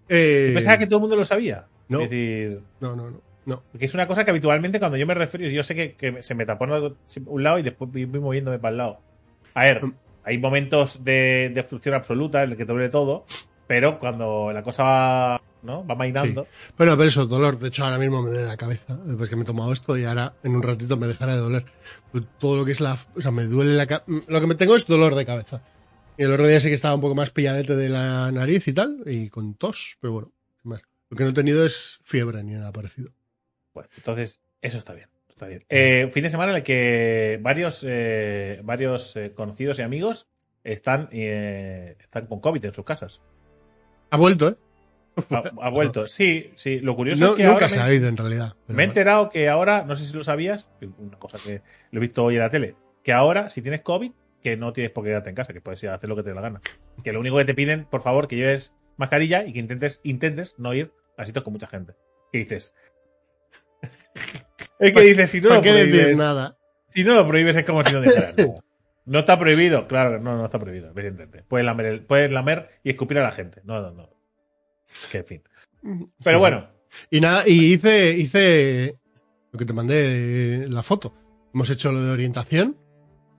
[0.10, 1.66] Eh, Pensaba que todo el mundo lo sabía.
[1.88, 2.02] no.
[2.02, 3.22] Es decir, No, no, no.
[3.50, 3.64] No.
[3.78, 6.36] que es una cosa que habitualmente cuando yo me refiero, yo sé que, que se
[6.36, 9.00] me tapó un lado y después voy moviéndome para el lado.
[9.54, 9.94] A ver, Mm.
[10.24, 13.26] hay momentos de, de obstrucción absoluta en el que te duele todo,
[13.68, 15.86] pero cuando la cosa va, ¿no?
[15.86, 16.48] va mainando.
[16.78, 17.60] Bueno, pero eso, dolor.
[17.60, 18.96] De hecho, ahora mismo me duele la cabeza.
[19.06, 21.66] Después que me he tomado esto y ahora en un ratito me dejará de doler.
[22.12, 22.98] Pues Todo lo que es la.
[23.16, 24.06] O sea, me duele la cabeza.
[24.28, 25.62] Lo que me tengo es dolor de cabeza.
[26.18, 28.74] Y el otro día sí que estaba un poco más pilladete de la nariz y
[28.74, 30.32] tal, y con tos, pero bueno,
[30.64, 30.82] más.
[31.10, 33.12] Lo que no he tenido es fiebre ni nada parecido.
[33.80, 35.08] Bueno, entonces, eso está bien.
[35.30, 35.64] Está bien.
[35.70, 40.28] Eh, fin de semana en el que varios, eh, varios eh, conocidos y amigos
[40.66, 43.22] están, están con COVID en sus casas.
[44.10, 44.56] Ha vuelto, ¿eh?
[45.32, 46.08] Ha, ha vuelto.
[46.08, 46.80] Sí, sí.
[46.82, 48.56] Lo curioso No, es que nunca ahora se me- ha ido en realidad.
[48.68, 51.62] Me he enterado que ahora, no sé si lo sabías, una cosa que
[51.92, 54.12] lo he visto hoy en la tele, que ahora, si tienes COVID,
[54.44, 56.24] que no tienes por qué quedarte en casa, que puedes ir a hacer lo que
[56.24, 56.62] te dé la gana.
[57.04, 60.56] Que lo único que te piden, por favor, que lleves mascarilla y que intentes, intentes
[60.58, 61.94] no ir a sitios con mucha gente.
[62.32, 62.74] ¿Qué dices?
[64.80, 66.58] Es que dices, si no ¿Para lo qué decir prohíbes, nada?
[66.90, 68.34] si no lo prohíbes es como si no dijeras.
[69.06, 71.44] No está prohibido, claro que no, no está prohibido, evidentemente.
[71.48, 73.60] Puedes lamer, el- puedes lamer y escupir a la gente.
[73.64, 74.10] No, no, no.
[75.12, 75.42] Que en fin.
[76.24, 76.70] Pero Sí, bueno,
[77.10, 79.00] Y nada, y hice, hice
[79.52, 81.16] lo que te mandé, la foto.
[81.56, 82.78] Hemos hecho lo de orientación.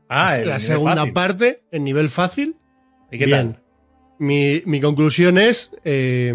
[0.08, 1.12] ah, la segunda fácil.
[1.12, 2.56] parte, en nivel fácil.
[3.12, 3.52] ¿Y qué Bien.
[3.52, 3.62] tal?
[4.18, 6.34] Mi, mi conclusión es, eh,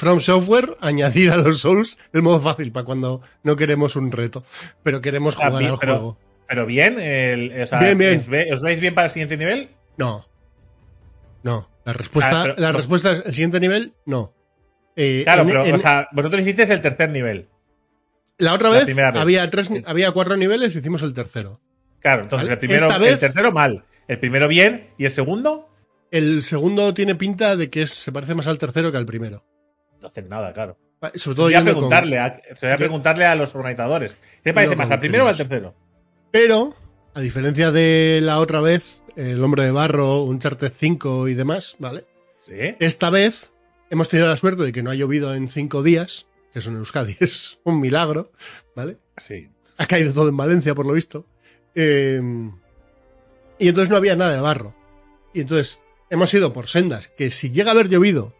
[0.00, 4.42] From Software, añadir a los Souls el modo fácil para cuando no queremos un reto,
[4.82, 6.18] pero queremos jugar al pero- juego.
[6.48, 8.20] Pero bien, el, o sea, Bien, bien.
[8.20, 9.68] ¿os, ve- os veis bien para el siguiente nivel?
[9.98, 10.26] No.
[11.42, 11.68] No.
[11.84, 14.32] La respuesta, Ah, pero- la respuesta es el siguiente nivel, no.
[14.96, 17.48] Eh, Claro, en- pero, en- o sea, vosotros hicisteis el tercer nivel.
[18.38, 21.60] la otra vez, había tres, había cuatro niveles, hicimos el tercero.
[22.00, 22.54] Claro, entonces Vale.
[22.54, 25.66] el primero, Esta el tercero mal, el primero bien y el segundo
[26.10, 29.44] El segundo tiene pinta de que es- se parece más al tercero que al primero.
[30.00, 30.76] No hacen nada, claro.
[31.14, 33.54] Sobre todo Voy a yendo con- preguntarle, a, se voy a Yo- preguntarle a los
[33.54, 34.14] organizadores.
[34.44, 35.74] ¿Qué parece Yo más, al primero o al tercero?
[36.30, 36.74] Pero,
[37.14, 41.76] a diferencia de la otra vez, el hombre de barro, un Uncharted 5 y demás,
[41.78, 42.04] ¿vale?
[42.46, 42.76] Sí.
[42.80, 43.52] Esta vez
[43.90, 46.76] hemos tenido la suerte de que no ha llovido en cinco días, que eso en
[46.76, 48.30] Euskadi es un milagro,
[48.76, 48.98] ¿vale?
[49.16, 49.48] Sí.
[49.78, 51.26] Ha caído todo en Valencia, por lo visto.
[51.74, 52.20] Eh,
[53.58, 54.74] y entonces no había nada de barro.
[55.32, 58.34] Y entonces hemos ido por sendas que si llega a haber llovido,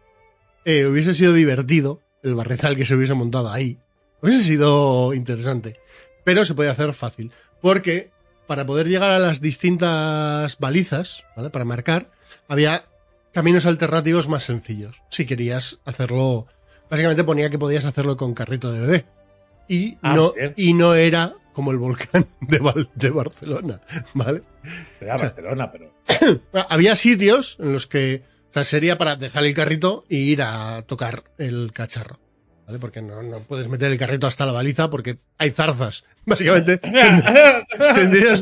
[0.65, 3.77] eh, hubiese sido divertido el barrizal que se hubiese montado ahí.
[4.21, 5.79] Hubiese sido interesante.
[6.23, 7.31] Pero se puede hacer fácil.
[7.61, 8.11] Porque
[8.47, 11.49] para poder llegar a las distintas balizas, ¿vale?
[11.49, 12.11] Para marcar,
[12.47, 12.85] había
[13.33, 15.01] caminos alternativos más sencillos.
[15.09, 16.47] Si querías hacerlo,
[16.89, 19.05] básicamente ponía que podías hacerlo con carrito de bebé.
[19.67, 20.53] Y Ah, no, bien.
[20.57, 23.81] y no era como el volcán de, Val- de Barcelona,
[24.13, 24.41] ¿vale?
[24.99, 25.91] Era Barcelona, pero.
[26.69, 30.81] Había sitios en los que o sea, sería para dejar el carrito y ir a
[30.83, 32.19] tocar el cacharro.
[32.67, 32.77] ¿Vale?
[32.79, 36.03] Porque no, no puedes meter el carrito hasta la baliza porque hay zarzas.
[36.25, 38.41] Básicamente tendrías,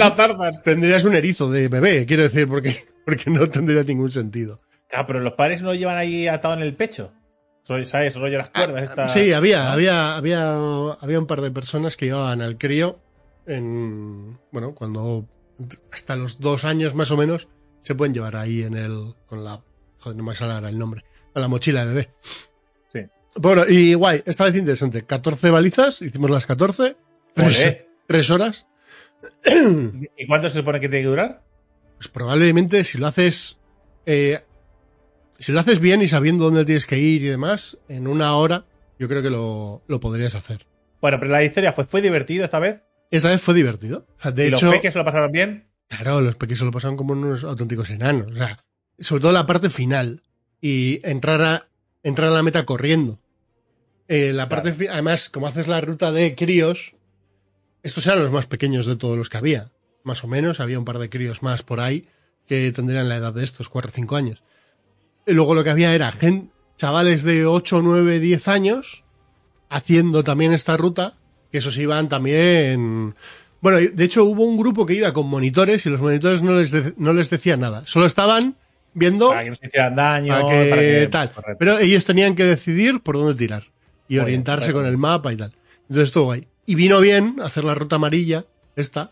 [0.00, 0.62] las zarzas.
[0.62, 4.60] tendrías un erizo de bebé, quiero decir, porque, porque no tendría ningún sentido.
[4.88, 7.12] Claro, pero los padres no lo llevan ahí atado en el pecho.
[7.62, 8.16] ¿Sabes?
[8.16, 8.82] Rollo las cuerdas.
[8.82, 10.54] esta- Ah, Sí, había, había, había,
[11.00, 12.98] había un par de personas que llevaban al crío
[13.46, 15.28] en, bueno, cuando
[15.92, 17.48] hasta los dos años más o menos
[17.82, 19.62] se pueden llevar ahí en el, con la,
[19.98, 22.10] joder, no me sale ahora el nombre, con la mochila de bebé.
[22.92, 23.00] Sí.
[23.36, 25.04] Bueno, y guay, esta vez interesante.
[25.04, 26.96] 14 balizas, hicimos las 14,
[27.34, 28.66] tres, tres horas.
[30.16, 31.42] ¿Y cuánto se supone que tiene que durar?
[31.96, 33.58] Pues probablemente si lo haces,
[34.06, 34.40] eh,
[35.38, 38.64] si lo haces bien y sabiendo dónde tienes que ir y demás, en una hora
[38.98, 40.66] yo creo que lo, lo podrías hacer.
[41.00, 42.82] Bueno, pero la historia fue, fue divertido esta vez.
[43.10, 44.06] Esta vez fue divertido.
[44.32, 45.69] De y hecho, los peques se lo pasaron bien.
[45.90, 48.28] Claro, los peques se lo pasaron como unos auténticos enanos.
[48.32, 48.58] O sea,
[48.98, 50.22] sobre todo la parte final
[50.60, 51.68] y entrar a,
[52.02, 53.18] entrar a la meta corriendo.
[54.08, 56.94] Eh, la parte, además, como haces la ruta de críos,
[57.82, 59.70] estos eran los más pequeños de todos los que había.
[60.02, 62.08] Más o menos, había un par de críos más por ahí
[62.46, 64.42] que tendrían la edad de estos, 4 o 5 años.
[65.26, 69.04] Y luego lo que había era gen- chavales de 8, 9, 10 años
[69.68, 71.18] haciendo también esta ruta,
[71.52, 73.14] que esos iban también...
[73.60, 76.70] Bueno, de hecho hubo un grupo que iba con monitores y los monitores no les,
[76.70, 77.82] de- no les decían nada.
[77.86, 78.54] Solo estaban
[78.94, 80.32] viendo Para que no se hicieran daño.
[80.32, 81.30] para que, para que- tal.
[81.32, 81.56] correcto.
[81.58, 83.64] Pero ellos tenían que decidir por dónde tirar
[84.08, 85.52] y orientarse con el mapa y tal.
[85.82, 86.46] Entonces estuvo guay.
[86.66, 88.44] Y vino bien hacer la ruta amarilla,
[88.76, 89.10] esta,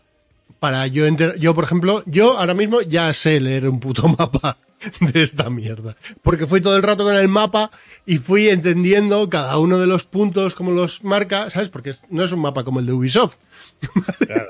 [0.59, 4.57] para yo enter- yo por ejemplo, yo ahora mismo ya sé leer un puto mapa
[5.13, 5.95] de esta mierda.
[6.21, 7.71] Porque fui todo el rato con el mapa
[8.05, 11.69] y fui entendiendo cada uno de los puntos, cómo los marca, ¿sabes?
[11.69, 13.37] Porque no es un mapa como el de Ubisoft.
[14.27, 14.47] Claro.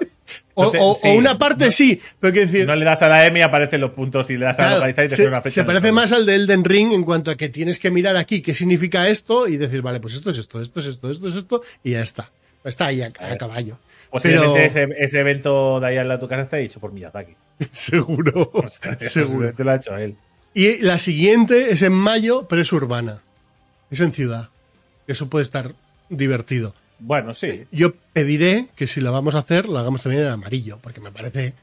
[0.54, 2.86] O, No te- o- o sí, una parte no- sí, pero quiero decir, No le
[2.86, 5.08] das a la M y aparecen los puntos y le das a claro, localizar y
[5.10, 5.54] te se, una flecha.
[5.56, 8.16] se en parece más al de Elden Ring en cuanto a que tienes que mirar
[8.18, 11.30] aquí qué significa esto y decir, vale, pues esto es esto, esto es esto, esto
[11.30, 12.30] es esto, y ya está.
[12.64, 13.80] Está ahí a, a caballo.
[14.12, 16.92] Posiblemente Pero ese, ese evento de ahí al lado de tu casa está hecho por
[16.92, 17.36] Miyazaki.
[17.72, 19.26] seguro, O sea, seguro.
[19.28, 20.16] posiblemente lo ha hecho él.
[20.54, 23.22] Y la siguiente es en mayo, pero es urbana.
[23.92, 24.50] Es en ciudad.
[25.08, 25.74] Eso puede estar
[26.10, 26.74] divertido.
[27.00, 27.66] Bueno, sí.
[27.72, 31.12] Yo pediré que si la vamos a hacer, lo hagamos también en amarillo, porque me
[31.12, 31.54] parece...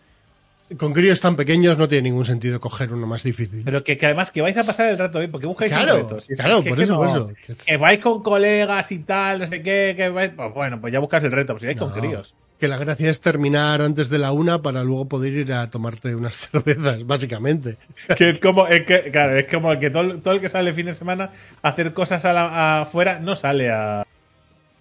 [0.78, 3.62] Con críos tan pequeños no tiene ningún sentido coger uno más difícil.
[3.64, 6.00] Pero que, que además que vais a pasar el rato bien, porque buscáis Claro, un
[6.02, 6.20] reto.
[6.20, 7.30] Si claro, que- por que eso, no- por eso.
[7.64, 10.98] Que vais con colegas y tal, no sé qué, que vais, pues bueno, pues ya
[10.98, 12.34] buscas el reto, pues si vais con críos.
[12.58, 16.14] Que la gracia es terminar antes de la una para luego poder ir a tomarte
[16.14, 17.76] unas cervezas, básicamente.
[18.16, 20.48] Que es como, es que, claro, es como el que todo, el- todo el que
[20.48, 24.04] sale el fin de semana a hacer cosas a la- afuera no sale a.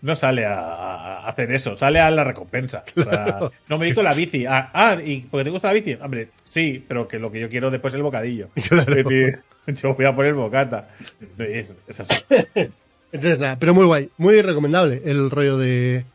[0.02, 2.84] No sale a, a hacer eso, sale a la recompensa.
[2.96, 4.46] O sea, no me digo la bici.
[4.46, 5.98] Ah, ah, y porque te gusta la bici.
[6.00, 8.50] Hombre, sí, pero que lo que yo quiero después es el bocadillo.
[8.70, 8.94] Claro.
[8.94, 9.40] Es decir,
[9.82, 10.90] yo voy a poner bocata.
[11.40, 12.14] Es, es así.
[13.12, 16.06] Entonces, nada, pero muy guay, muy recomendable el rollo de.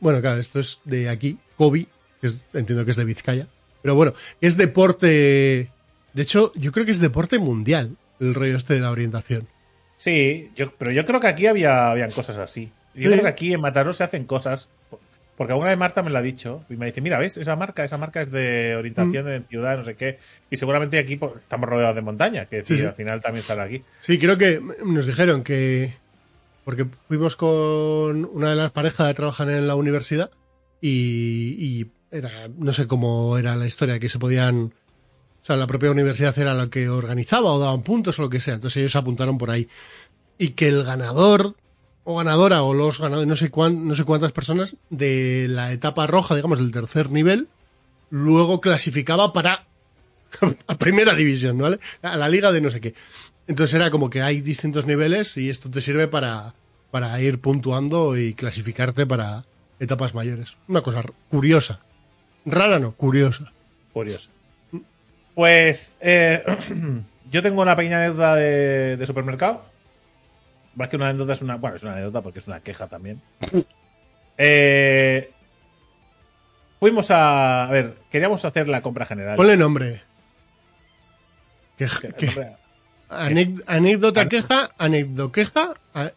[0.00, 1.86] Bueno, claro, esto es de aquí, Kobe,
[2.20, 3.46] que es- entiendo que es de Vizcaya.
[3.82, 5.70] Pero bueno, es deporte.
[6.14, 9.46] De hecho, yo creo que es deporte mundial el rollo este de la orientación.
[9.96, 12.70] Sí, yo, pero yo creo que aquí había habían cosas así.
[12.94, 13.08] Yo Sí.
[13.12, 14.68] creo que aquí en Mataró se hacen cosas.
[15.36, 16.64] Porque alguna vez Marta me lo ha dicho.
[16.68, 17.36] Y me dice, mira, ¿ves?
[17.36, 19.28] Esa marca, esa marca es de orientación Mm.
[19.28, 20.18] de ciudad, no sé qué.
[20.50, 22.84] Y seguramente aquí pues, estamos rodeados de montaña, que Sí, sí, sí.
[22.86, 23.84] al final también estará aquí.
[24.00, 25.94] Sí, creo que nos dijeron que.
[26.68, 30.30] Porque fuimos con una de las parejas que trabajan en la universidad
[30.82, 32.30] y, era.
[32.58, 34.74] No sé cómo era la historia, que se podían.
[35.42, 38.38] O sea, la propia universidad era la que organizaba o daban puntos o lo que
[38.38, 38.52] sea.
[38.52, 39.66] Entonces ellos se apuntaron por ahí.
[40.36, 41.56] Y que el ganador
[42.04, 46.06] o ganadora o los ganadores, no sé, cuán- no sé cuántas personas de la etapa
[46.06, 47.48] roja, digamos, del tercer nivel,
[48.10, 49.66] luego clasificaba para
[50.66, 51.78] a primera división, ¿vale?
[52.02, 52.94] A la liga de no sé qué.
[53.48, 56.54] Entonces era como que hay distintos niveles y esto te sirve para,
[56.90, 59.44] para ir puntuando y clasificarte para
[59.80, 60.58] etapas mayores.
[60.68, 61.80] Una cosa curiosa.
[62.44, 63.50] Rara no, curiosa.
[63.92, 64.30] Curioso.
[65.34, 66.44] Pues eh,
[67.30, 69.64] yo tengo una pequeña anécdota de, de supermercado.
[70.74, 71.56] Más que una anécdota es una.
[71.56, 73.20] Bueno, es una anécdota porque es una queja también.
[74.36, 75.32] Eh,
[76.78, 77.64] fuimos a.
[77.64, 79.36] A ver, queríamos hacer la compra general.
[79.36, 80.02] Ponle nombre.
[81.76, 82.56] Que- Que- que- compra- anec-
[83.08, 86.10] anécdota Ane- queja, anécdoqueja, a-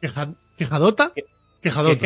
[0.00, 1.24] queja, quejadota, Que-
[1.60, 1.98] quejadota,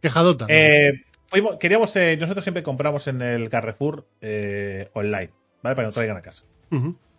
[0.00, 0.46] quejadota.
[0.48, 5.30] Eh, fuimos- queríamos, eh, nosotros siempre compramos en el Carrefour eh, online,
[5.62, 5.74] ¿vale?
[5.74, 6.44] Para que nos traigan a casa.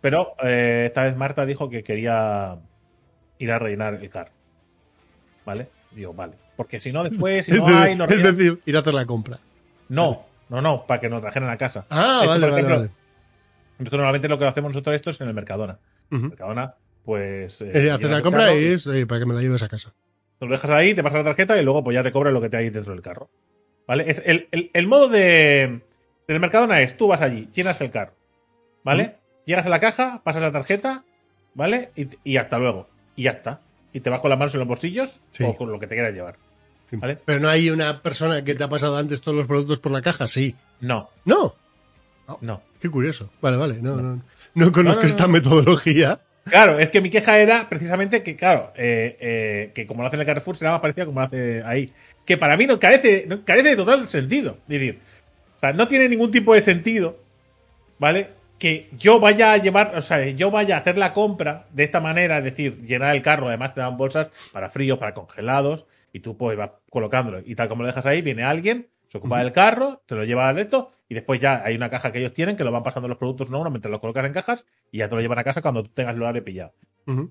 [0.00, 2.58] Pero eh, esta vez Marta dijo que quería
[3.38, 4.30] ir a rellenar el carro.
[5.44, 5.68] ¿Vale?
[5.92, 6.34] Digo, vale.
[6.56, 8.36] Porque si no, después, si no hay, lo es rellenan.
[8.36, 9.38] decir, ir a hacer la compra.
[9.88, 11.86] No, no, no, para que nos trajeran a casa.
[11.90, 12.90] Ah, Esto, vale, por vale, vale.
[13.78, 15.78] Nosotros normalmente lo que hacemos nosotros esto es en el Mercadona.
[16.10, 16.28] Ujú.
[16.28, 17.60] Mercadona, pues.
[17.62, 19.92] eh, hacer la compra carro, y es eh, para que me la lleves a casa.
[20.38, 22.40] Te lo dejas ahí, te pasas la tarjeta y luego pues ya te cobran lo
[22.40, 23.28] que te hay dentro del carro.
[23.86, 24.04] ¿Vale?
[24.10, 25.80] Es el, el- el modo de
[26.28, 28.12] del Mercadona es tú vas allí, llenas el carro.
[28.84, 29.16] ¿Vale?
[29.46, 31.04] Llegas a la caja, pasas la tarjeta,
[31.54, 31.90] ¿vale?
[31.96, 32.88] Y, y hasta luego.
[33.14, 33.60] Y ya está.
[33.92, 35.44] Y te vas con las manos en los bolsillos Sí.
[35.44, 36.36] o con lo que te quieras llevar.
[36.92, 37.18] ¿Vale?
[37.24, 40.02] Pero no hay una persona que te ha pasado antes todos los productos por la
[40.02, 40.54] caja, sí.
[40.80, 41.54] No, No,
[42.40, 42.62] no.
[42.80, 43.30] qué curioso.
[43.40, 44.22] Vale, vale, no, no,
[44.54, 45.32] no conozco No, no, esta no.
[45.32, 46.20] metodología.
[46.44, 50.16] Claro, es que mi queja era precisamente que, claro, eh, eh, que como lo hace
[50.16, 51.92] en el Carrefour será más parecida como lo hace ahí.
[52.24, 54.58] Que para mí no carece, no, carece de total sentido.
[54.62, 55.00] Es decir,
[55.56, 57.18] o sea, no tiene ningún tipo de sentido,
[57.98, 58.30] ¿vale?
[58.58, 62.00] Que yo vaya a llevar, o sea, yo vaya a hacer la compra de esta
[62.00, 66.20] manera, es decir, llenar el carro, además te dan bolsas para fríos, para congelados, y
[66.20, 67.40] tú pues vas colocándolo.
[67.44, 70.48] Y tal como lo dejas ahí, viene alguien, se ocupa del carro, te lo lleva
[70.48, 73.08] al esto, y después ya hay una caja que ellos tienen que lo van pasando
[73.08, 75.38] los productos uno a uno mientras los colocas en cajas, y ya te lo llevan
[75.38, 76.72] a casa cuando tú tengas el horario pillado.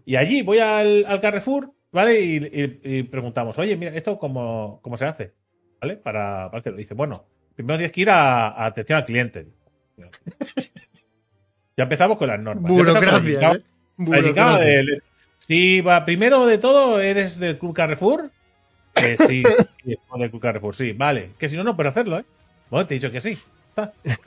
[0.06, 2.22] Y allí voy al, al Carrefour, ¿vale?
[2.22, 5.34] Y, y- y preguntamos, oye, mira, ¿esto cómo, cómo se hace?
[5.82, 5.98] ¿Vale?
[5.98, 6.78] Para, para hacerlo.
[6.78, 9.48] Dice, bueno, primero tienes que ir a, a atención al cliente.
[11.78, 12.72] Ya empezamos con las normas.
[12.94, 13.62] Burocracia, ¿eh?
[13.98, 14.80] Burocracia.
[15.40, 18.32] Si va, primero de todo, ¿eres del Club Carrefour?
[18.96, 19.44] Eh, sí,
[19.84, 21.32] sí, del Club Carrefour, sí, vale.
[21.38, 22.26] Que si no, no puedes hacerlo, ¿eh?
[22.70, 23.38] Bueno, te he dicho que sí.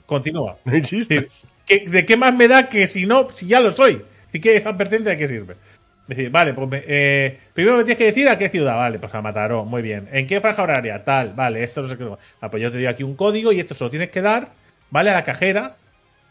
[0.07, 0.59] Continúa.
[0.65, 1.49] No insistes.
[1.67, 4.03] ¿Qué- ¿De qué más me da que si no, si ya lo soy?
[4.33, 5.57] ¿Y qué esa advertencia de qué sirve?
[6.07, 9.15] Decir, vale, pues me- eh, primero me tienes que decir a qué ciudad, vale, pues
[9.15, 10.09] a Mataró, muy bien.
[10.13, 11.05] ¿En qué franja horaria?
[11.05, 12.09] Tal, vale, esto no sé qué.
[12.41, 14.49] Ah, pues yo te doy aquí un código y esto se lo tienes que dar,
[14.91, 15.11] ¿vale?
[15.11, 15.77] A la cajera,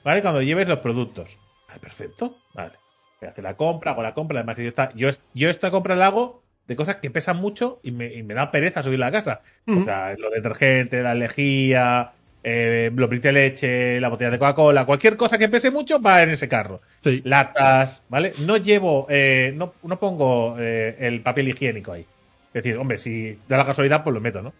[0.04, 0.22] ¿vale?
[0.22, 1.38] Cuando lleves los productos.
[1.70, 2.74] Ah, perfecto, vale.
[3.22, 6.08] Hacer la compra, hago la compra, además yo esta, yo, es- yo esta compra la
[6.08, 9.42] hago de cosas que pesan mucho y me, y me da pereza subir la casa.
[9.68, 12.12] O sea, los detergentes, la lejía,
[12.50, 16.30] eh, los de leche, la botella de Coca-Cola, cualquier cosa que pese mucho va en
[16.30, 16.82] ese carro.
[17.04, 17.22] Sí.
[17.26, 18.32] Latas, ¿vale?
[18.46, 22.06] No llevo, eh, no, no pongo eh, el papel higiénico ahí.
[22.54, 24.54] Es decir, hombre, si da la casualidad, pues lo meto, ¿no?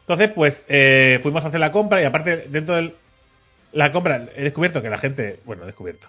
[0.00, 2.94] Entonces, pues eh, fuimos a hacer la compra y aparte, dentro de
[3.72, 6.08] la compra, he descubierto que la gente, bueno, he descubierto.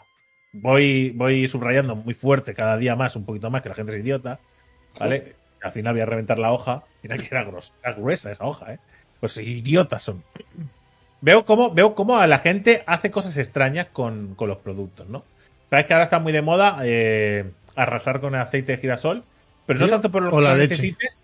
[0.53, 3.97] Voy, voy subrayando muy fuerte cada día más, un poquito más, que la gente es
[3.99, 4.39] idiota,
[4.97, 5.35] ¿vale?
[5.61, 6.83] Al final voy a reventar la hoja.
[7.03, 8.79] Mira que era, gros- era gruesa esa hoja, ¿eh?
[9.19, 10.23] Pues idiotas son.
[11.21, 15.23] Veo cómo, veo cómo a la gente hace cosas extrañas con, con los productos, ¿no?
[15.69, 19.23] Sabes que ahora está muy de moda eh, arrasar con el aceite de girasol,
[19.65, 20.69] pero no tanto por lo que la lo leche.
[20.69, 21.19] necesites.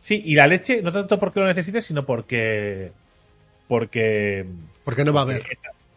[0.00, 2.92] Sí, y la leche, no tanto porque lo necesites, sino porque.
[3.66, 4.46] Porque.
[4.84, 5.42] Porque no va a haber.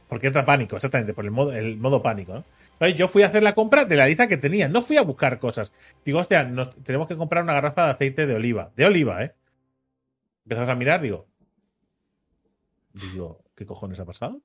[0.08, 2.45] Porque entra pánico, exactamente, por el modo, el modo pánico, ¿no?
[2.89, 5.39] Yo fui a hacer la compra de la lista que tenía, no fui a buscar
[5.39, 5.71] cosas.
[6.03, 8.71] Digo, hostia, nos, tenemos que comprar una garrafa de aceite de oliva.
[8.75, 9.34] De oliva, ¿eh?
[10.45, 11.25] Empezamos a mirar, digo.
[12.93, 14.41] Digo, ¿qué cojones ha pasado?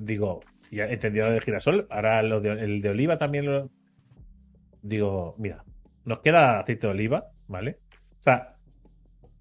[0.00, 0.40] Digo,
[0.70, 3.70] ya he entendido lo del girasol, ahora lo de- el de oliva también lo.
[4.82, 5.64] Digo, mira,
[6.04, 7.78] nos queda aceite de oliva, ¿vale?
[8.18, 8.56] O sea,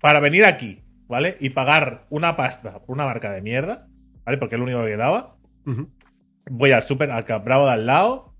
[0.02, 1.38] para venir aquí, ¿vale?
[1.40, 3.88] Y pagar una pasta por una marca de mierda,
[4.26, 4.38] ¿vale?
[4.38, 5.38] Porque es lo único que quedaba.
[5.66, 5.90] Ujú.
[6.50, 8.34] Voy al super, al Bravo de al lado,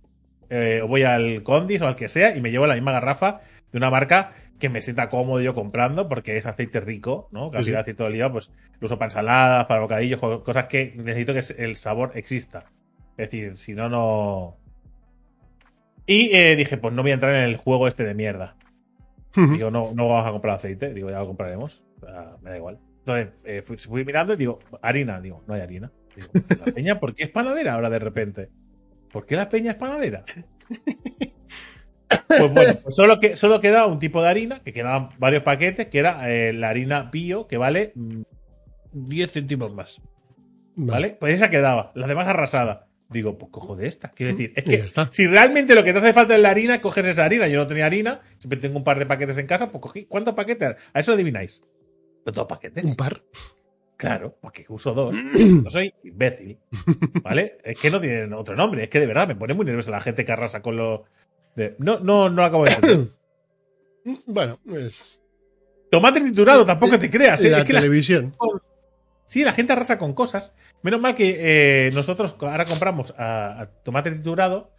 [0.50, 3.42] eh, o voy al Condis o al que sea, y me llevo la misma garrafa
[3.72, 7.52] de una marca que me sienta cómodo yo comprando, porque es aceite rico, ¿no?
[7.54, 10.94] Al Sí, aceite de oliva, pues lo uso para ensaladas, para bocadillos, co- cosas que
[10.96, 12.66] necesito que el sabor exista.
[13.18, 14.58] Es decir, si no, no.
[16.06, 18.56] Y eh, dije, pues no voy a entrar en el juego este de mierda.
[19.36, 20.94] Digo, no, no vamos a comprar aceite.
[20.94, 21.84] Digo, ya lo compraremos.
[22.02, 22.80] O sea, me da igual.
[23.00, 25.20] Entonces, eh, fui, fui mirando y digo, harina.
[25.20, 25.92] Digo, no hay harina.
[26.16, 26.30] Digo,
[26.66, 28.50] ¿la peña por qué es panadera ahora de repente?
[29.12, 30.24] ¿Por qué la peña es panadera?
[32.28, 35.88] Pues bueno, pues solo, que, solo queda un tipo de harina, que quedaban varios paquetes,
[35.88, 38.22] que era eh, la harina bio, que vale mm,
[38.94, 40.02] 10 céntimos más.
[40.76, 41.18] ¿Vale?
[41.20, 42.88] Pues esa quedaba, las demás arrasada.
[43.10, 44.10] Digo, pues cojo de esta.
[44.10, 45.10] Quiero decir, es que está.
[45.12, 47.48] si realmente lo que te hace falta es la harina, coges esa harina.
[47.48, 50.06] Yo no tenía harina, siempre tengo un par de paquetes en casa, pues cogí.
[50.06, 50.76] ¿Cuántos paquetes?
[50.92, 51.62] A eso lo adivináis.
[52.26, 52.84] Dos paquetes.
[52.84, 53.22] Un par.
[53.98, 55.16] Claro, porque uso dos.
[55.64, 56.58] No soy imbécil.
[57.24, 57.58] ¿Vale?
[57.64, 58.84] Es que no tienen otro nombre.
[58.84, 61.06] Es que de verdad me pone muy nerviosa la gente que arrasa con lo.
[61.56, 63.08] De- No, no, no lo acabo de entender.
[64.28, 65.20] Bueno, es
[65.90, 67.44] Tomate triturado, tampoco te creas.
[67.44, 67.50] ¿eh?
[67.50, 68.36] la Es que la televisión.
[69.28, 70.54] Sí, la gente arrasa con cosas.
[70.84, 71.36] Menos mal que
[71.88, 74.70] eh, nosotros ahora compramos a, a tomate triturado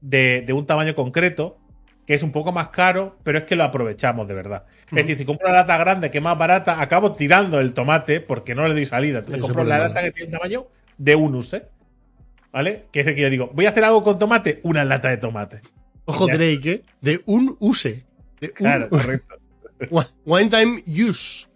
[0.00, 1.60] de, de un tamaño concreto,
[2.04, 4.64] que es un poco más caro, pero es que lo aprovechamos de verdad.
[4.86, 8.20] Es decir, si compro una lata grande que es más barata, acabo tirando el tomate
[8.20, 9.18] porque no le doy salida.
[9.20, 10.66] Entonces Eso compro la lata que tiene un tamaño
[10.98, 11.62] de un use.
[12.50, 12.86] ¿Vale?
[12.90, 15.18] Que es el que yo digo, voy a hacer algo con tomate, una lata de
[15.18, 15.60] tomate.
[16.04, 16.34] Ojo, Ya.
[16.36, 16.82] Drake, ¿eh?
[17.00, 18.04] De un use.
[18.40, 19.34] De un- Claro, correcto.
[20.24, 21.46] One- time use.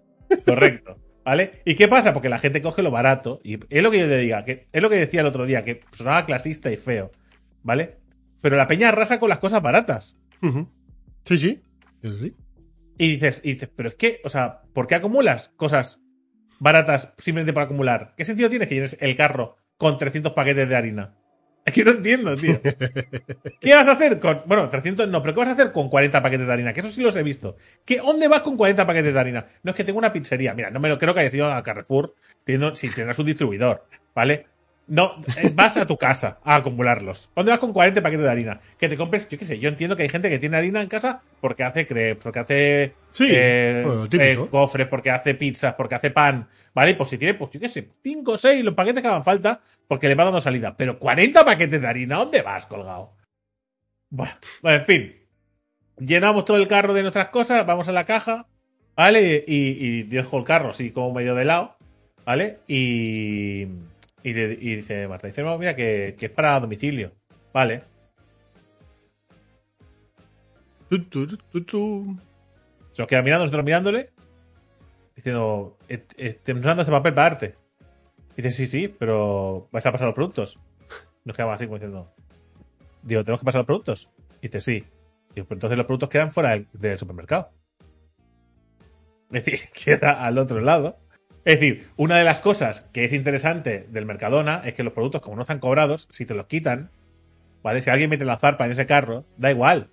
[0.44, 0.98] Correcto.
[1.24, 1.60] ¿Vale?
[1.64, 2.12] ¿Y qué pasa?
[2.12, 3.40] Porque la gente coge lo barato.
[3.42, 5.64] Y es lo que yo le diga, que es lo que decía el otro día,
[5.64, 7.10] que sonaba clasista y feo.
[7.64, 7.98] ¿Vale?
[8.40, 10.16] Pero la peña arrasa con las cosas baratas.
[11.24, 11.62] Sí, sí.
[12.02, 12.34] Eso sí.
[12.98, 15.98] Y dices, y dices, pero es que, o sea, ¿por qué acumulas cosas
[16.60, 18.14] baratas simplemente para acumular?
[18.16, 21.16] ¿Qué sentido tiene que llenes el carro con 300 paquetes de harina?
[21.66, 22.54] Es que no entiendo, tío.
[23.60, 24.42] ¿Qué vas a hacer con.
[24.46, 26.72] Bueno, 300 no, pero ¿qué vas a hacer con 40 paquetes de harina?
[26.72, 27.56] Que eso sí los he visto.
[27.84, 29.46] ¿Qué, ¿Dónde vas con 40 paquetes de harina?
[29.64, 30.54] No es que tengo una pizzería.
[30.54, 32.14] Mira, no me lo creo que haya sido al Carrefour.
[32.44, 34.46] Teniendo, si tendrás un distribuidor, ¿vale?
[34.88, 37.28] No, eh, vas a tu casa a acumularlos.
[37.34, 38.60] ¿Dónde vas con 40 paquetes de harina?
[38.78, 40.88] Que te compres, yo qué sé, yo entiendo que hay gente que tiene harina en
[40.88, 45.96] casa porque hace crepes, porque hace Sí, eh, bueno, eh, cofres, porque hace pizzas, porque
[45.96, 46.92] hace pan, ¿vale?
[46.92, 49.24] Y pues si tiene, pues yo qué sé, 5 o 6 los paquetes que hagan
[49.24, 50.76] falta porque le va dando salida.
[50.76, 53.12] Pero 40 paquetes de harina, ¿dónde vas colgado?
[54.08, 55.16] Bueno, en fin.
[55.98, 58.46] Llenamos todo el carro de nuestras cosas, vamos a la caja,
[58.94, 59.44] ¿vale?
[59.48, 61.76] Y, y dejo el carro así como medio de lado,
[62.24, 62.58] ¿vale?
[62.68, 63.66] Y,
[64.28, 67.12] y, de- y dice Marta, dice, no, mira, que, que es para domicilio,
[67.52, 67.82] ¿vale?
[70.88, 71.26] Tu, tu,
[71.64, 72.16] tu.
[72.92, 74.10] Se nos queda mirando, nosotros mirándole,
[75.14, 77.54] diciendo, "Eh, eh, estoy usando este papel para arte.
[78.36, 80.58] Dice, sí, sí, pero vais a pasar los productos.
[81.24, 82.12] Nos quedamos así como diciendo,
[83.02, 84.08] digo, ¿tenemos que pasar los productos?
[84.40, 84.84] Dice, sí.
[85.34, 87.50] Digo, pero entonces los productos quedan fuera del, del supermercado.
[89.32, 90.98] Es decir, queda al otro lado.
[91.46, 95.22] Es decir, una de las cosas que es interesante del Mercadona es que los productos,
[95.22, 96.90] como no están cobrados, si te los quitan,
[97.62, 97.80] ¿vale?
[97.80, 99.88] Si alguien mete la zarpa en ese carro, da igual.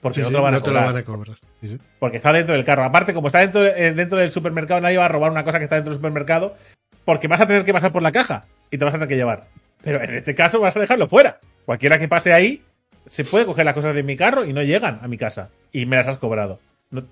[0.00, 0.92] Porque Sí, no te lo van a no te lo cobrar.
[0.92, 1.36] van a cobrar.
[1.62, 1.78] Sí.
[1.98, 2.84] Porque está dentro del carro.
[2.84, 5.64] Aparte, como está dentro, eh, dentro del supermercado, nadie va a robar una cosa que
[5.64, 6.56] está dentro del supermercado.
[7.04, 9.16] Porque vas a tener que pasar por la caja y te vas a tener que
[9.16, 9.48] llevar.
[9.82, 11.40] Pero en este caso vas a dejarlo fuera.
[11.64, 12.62] Cualquiera que pase ahí
[13.06, 15.48] se puede coger las cosas de mi carro y no llegan a mi casa.
[15.72, 16.60] Y me las has cobrado.
[16.90, 17.04] No-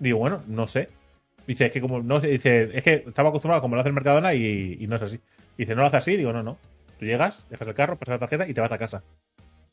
[0.00, 0.88] digo, bueno, no sé.
[1.46, 4.34] Dice, es que como no dice, es que estaba acostumbrado como lo hace el Mercadona
[4.34, 5.20] y, y no es así.
[5.58, 6.58] Dice, no lo hace así, digo, no, no.
[6.98, 9.02] Tú llegas, dejas el carro, pasas la tarjeta y te vas a casa.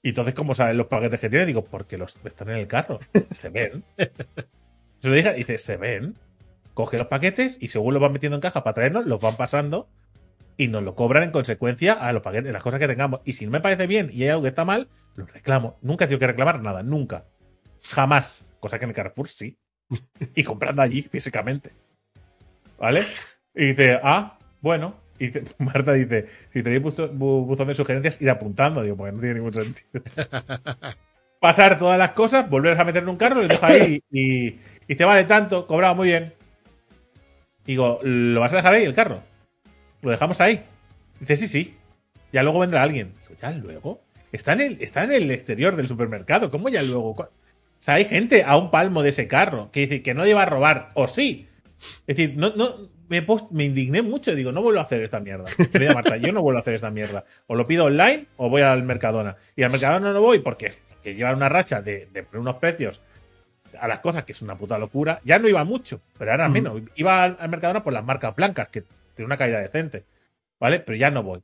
[0.04, 1.46] Y entonces, ¿cómo saben los paquetes que tiene?
[1.46, 3.00] Digo, porque los están en el carro.
[3.32, 3.84] Se ven.
[5.00, 6.16] Se lo dije, dice, se ven.
[6.76, 9.90] Coge los paquetes y según los van metiendo en caja para traernos, los van pasando
[10.58, 13.22] y nos lo cobran en consecuencia a los paquetes, las cosas que tengamos.
[13.26, 15.78] Y si no me parece bien y hay algo que está mal, lo reclamo.
[15.82, 17.26] Nunca tengo que reclamar nada, nunca.
[17.82, 18.46] Jamás.
[18.60, 19.58] Cosa que en el Carrefour sí.
[20.36, 21.72] Y comprando allí físicamente.
[22.78, 23.04] ¿Vale?
[23.56, 24.96] Y dice, ah, bueno.
[25.20, 28.82] Y te- Marta dice, si tenéis bu- buzón de sugerencias, ir apuntando.
[28.84, 30.04] Digo, porque no tiene ningún sentido.
[31.40, 34.60] Pasar todas las cosas, volver a meter en un carro, lo dejo ahí y, y
[34.88, 36.34] dice, vale, tanto, cobrado, muy bien.
[37.66, 39.22] Digo, ¿lo vas a dejar ahí el carro?
[40.02, 40.64] Lo dejamos ahí.
[41.20, 41.76] Dice, sí, sí.
[42.32, 43.14] Ya luego vendrá alguien.
[43.28, 44.02] Digo, ¿ya luego?
[44.32, 46.50] Está en el, está en el exterior del supermercado.
[46.52, 47.30] ¿Cómo ya luego?
[47.82, 50.44] O sea, hay gente a un palmo de ese carro que dice que no lleva
[50.44, 51.48] a robar, o sí.
[52.06, 54.36] Es decir, no, no, me, puesto- me indigné mucho.
[54.36, 55.46] Digo, no vuelvo a hacer esta mierda.
[55.90, 57.26] A Marta, yo no vuelvo a hacer esta mierda.
[57.48, 59.36] O lo pido online o voy al Mercadona.
[59.56, 60.74] Y al Mercadona no voy porque
[61.04, 63.02] que llevan una racha de, de poner unos precios
[63.80, 65.20] a las cosas que es una puta locura.
[65.26, 66.80] Ya no iba mucho, pero ahora menos.
[66.94, 68.84] Iba al, al Mercadona por las marcas blancas, que
[69.16, 70.04] tiene una calidad decente.
[70.60, 70.82] ¿Vale?
[70.82, 71.42] Pero ya no voy.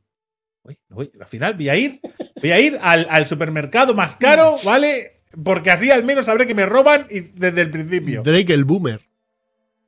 [0.64, 1.12] Voy, no voy.
[1.20, 2.00] Al final voy a ir,
[2.40, 5.17] voy a ir al, al supermercado más caro, ¿vale?
[5.44, 8.22] Porque así al menos sabré que me roban y desde el principio.
[8.24, 9.02] Drake el boomer.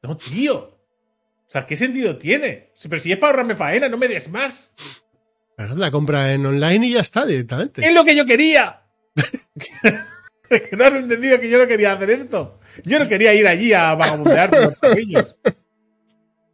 [0.02, 0.56] No, tío.
[0.58, 2.72] O sea, ¿qué sentido tiene?
[2.76, 4.72] Si- Pero si es para ahorrarme faena, no me des más.
[5.58, 7.86] Haz La compra en online y ya está directamente.
[7.86, 8.84] Es lo que yo quería.
[10.48, 12.60] Que no has entendido que yo no quería hacer esto.
[12.86, 15.36] Yo no quería ir allí a vagabundear por los pasillos.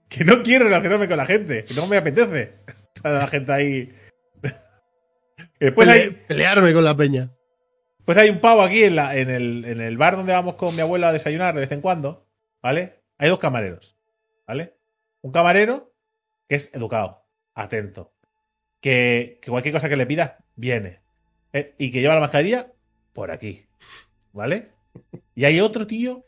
[0.10, 1.66] Que no quiero relacionarme con la gente.
[1.66, 2.54] Que no me apetece.
[3.04, 3.94] La gente ahí.
[5.60, 7.30] Después Pele- hay, Pelearme con la peña.
[8.06, 10.76] Pues hay un pavo aquí en, la- en, el, en el bar donde vamos con
[10.76, 12.28] mi abuela a desayunar de vez en cuando.
[12.62, 13.02] ¿Vale?
[13.18, 13.96] Hay dos camareros.
[14.48, 14.76] ¿Vale?
[15.22, 15.94] Un camarero
[16.48, 18.14] que es educado, atento.
[18.80, 21.02] Que, que cualquier cosa que le pidas, viene.
[21.54, 22.72] Eh, y que lleva la mascarilla
[23.14, 23.66] por aquí.
[24.34, 24.70] ¿Vale?
[25.34, 26.26] Y hay otro tío.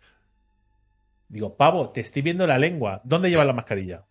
[1.28, 3.02] Digo, pavo, te estoy viendo la lengua.
[3.04, 4.06] ¿Dónde llevas la mascarilla?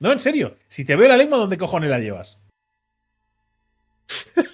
[0.00, 0.56] No, en serio.
[0.68, 2.40] Si te veo la lengua, ¿dónde cojones la llevas?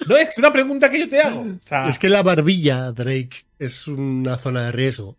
[0.09, 1.40] No, es una pregunta que yo te hago.
[1.40, 5.16] O sea, Es que la barbilla, Drake, es una zona de riesgo.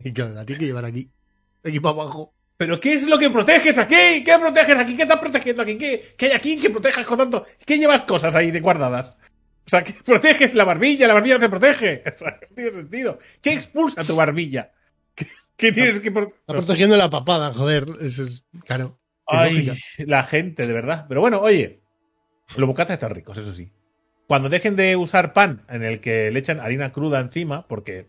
[0.00, 1.10] Y claro, la tiene que llevar aquí.
[1.64, 2.32] Aquí para abajo.
[2.56, 4.22] ¿Pero qué es lo que proteges aquí?
[4.24, 4.96] ¿Qué proteges aquí?
[4.96, 5.76] ¿Qué estás protegiendo aquí?
[5.78, 7.46] ¿Qué, qué hay aquí que protejas con tanto?
[7.64, 9.16] ¿Qué llevas cosas ahí de guardadas?
[9.66, 11.06] O sea, ¿qué proteges la barbilla?
[11.06, 12.02] La barbilla no se protege.
[12.14, 13.18] O sea, no tiene sentido.
[13.40, 14.72] ¿Qué expulsa tu barbilla?
[15.14, 15.26] ¿Qué,
[15.56, 16.10] qué tienes que...
[16.10, 17.86] pro- Está protegiendo la papada, joder.
[18.00, 18.98] Eso es, claro.
[19.28, 19.74] es Ay, lógica.
[20.06, 21.06] la gente, de verdad.
[21.08, 21.80] Pero bueno, oye,
[22.56, 23.70] los bocatas están ricos, eso sí.
[24.28, 28.06] Cuando dejen de usar pan en el que le echan harina cruda encima, porque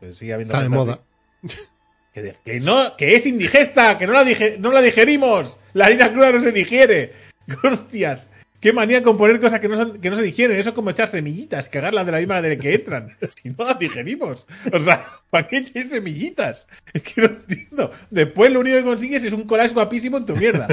[0.00, 1.00] pues, sigue habiendo Está de moda.
[1.44, 5.56] así, que, no, que es indigesta, que no la, dige- no la digerimos.
[5.74, 7.12] La harina cruda no se digiere.
[7.64, 8.26] Hostias.
[8.60, 10.58] Qué manía con poner cosas que no, son- que no se digieren.
[10.58, 13.16] Eso es como echar semillitas, cagarlas de la misma manera que entran.
[13.40, 14.44] Si no las digerimos.
[14.72, 16.66] O sea, ¿para qué echáis semillitas?
[16.92, 17.92] Es que no entiendo.
[18.10, 20.66] Después lo único que consigues es un collage guapísimo en tu mierda.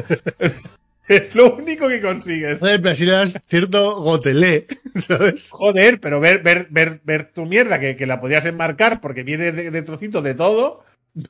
[1.08, 2.60] Es lo único que consigues.
[2.60, 4.66] Joder, pero así le das cierto gotelé,
[4.99, 5.51] ¿sabes?
[5.51, 9.51] Joder, pero ver, ver, ver, ver tu mierda que, que la podrías enmarcar porque viene
[9.51, 10.84] de, de trocitos de todo,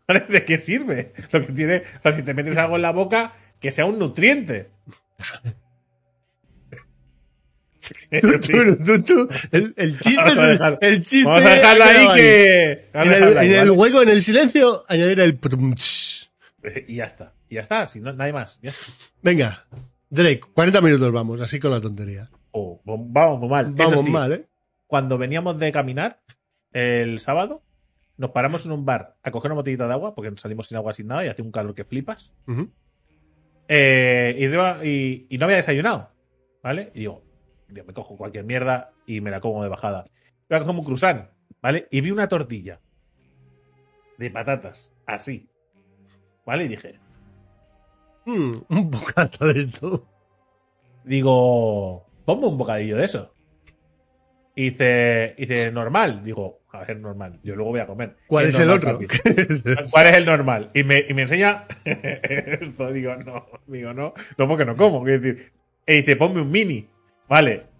[0.07, 0.26] ¿vale?
[0.30, 1.13] ¿de qué sirve?
[1.32, 3.99] Lo que tiene, o sea, si te metes algo en la boca, que sea un
[3.99, 4.69] nutriente.
[8.21, 11.30] Tú, tú, tú, tú, el, el chiste es el, el chiste.
[11.30, 12.89] Vamos a dejarlo ha ahí que.
[12.93, 15.38] En el, en el hueco, en el silencio, añadir el.
[16.88, 17.34] Y ya está.
[17.49, 18.59] Y ya está, si no, nadie más.
[18.61, 18.73] Ya.
[19.21, 19.65] Venga,
[20.09, 22.29] Drake, 40 minutos vamos, así con la tontería.
[22.51, 23.73] Oh, vamos muy mal.
[23.73, 24.47] Vamos sí, mal, ¿eh?
[24.87, 26.21] Cuando veníamos de caminar
[26.71, 27.63] el sábado,
[28.17, 30.77] nos paramos en un bar a coger una botellita de agua, porque nos salimos sin
[30.77, 32.31] agua, sin nada, y hacía un calor que flipas.
[33.67, 34.35] Eh,
[34.83, 36.11] y, y- y no había desayunado,
[36.61, 36.91] ¿vale?
[36.93, 37.23] Y digo,
[37.67, 40.05] digo, me cojo cualquier mierda y me la como de bajada.
[40.49, 41.31] Voy a coger un cruzán,
[41.61, 41.87] ¿vale?
[41.91, 42.79] Y vi una tortilla
[44.17, 45.49] de patatas, así,
[46.45, 46.65] ¿vale?
[46.65, 46.99] Y dije,
[48.26, 50.07] Mm, un bocata de esto.
[51.03, 53.32] digo, ponme un bocadillo de eso.
[54.55, 56.23] Y dice, dice, normal.
[56.23, 57.39] Digo, a ver, normal.
[57.43, 58.15] Yo luego voy a comer.
[58.28, 58.99] ¿Cuál ¿Qué es el otro?
[59.91, 60.69] ¿Cuál es el normal?
[60.73, 62.91] Y me, y me enseña esto.
[62.91, 65.03] Digo, no, digo, no, no porque no como.
[65.03, 65.51] Quiero decir,
[65.86, 66.88] y dice, ponme un mini.
[67.28, 67.63] Vale.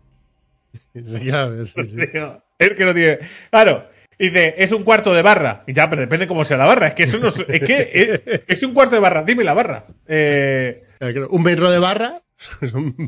[0.93, 1.96] Ya, sí, sí.
[2.14, 3.20] Digo, es que no tiene.
[3.50, 3.88] Claro.
[4.18, 5.63] Y dice, es un cuarto de barra.
[5.68, 6.88] Y ya, pero depende cómo sea la barra.
[6.88, 9.24] Es que eso no es, es que es, es un cuarto de barra.
[9.24, 9.86] Dime la barra.
[10.07, 12.22] Eh, creo, Un metro de barra.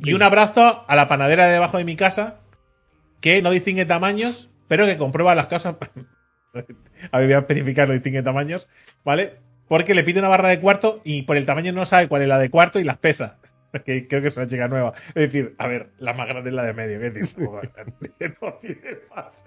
[0.04, 2.40] y un abrazo a la panadera de debajo de mi casa
[3.22, 5.76] que no distingue tamaños pero que comprueba las cosas.
[6.54, 8.68] a ver, voy a especificar, no distingue tamaños,
[9.04, 9.36] ¿vale?
[9.68, 12.28] Porque le pide una barra de cuarto y por el tamaño no sabe cuál es
[12.28, 13.38] la de cuarto y las pesa.
[13.86, 14.94] Que creo que es una chica nueva.
[15.10, 17.00] Es decir, a ver, la más grande es la de medio.
[17.00, 17.38] ¿qué dices?
[18.42, 19.44] no tiene más.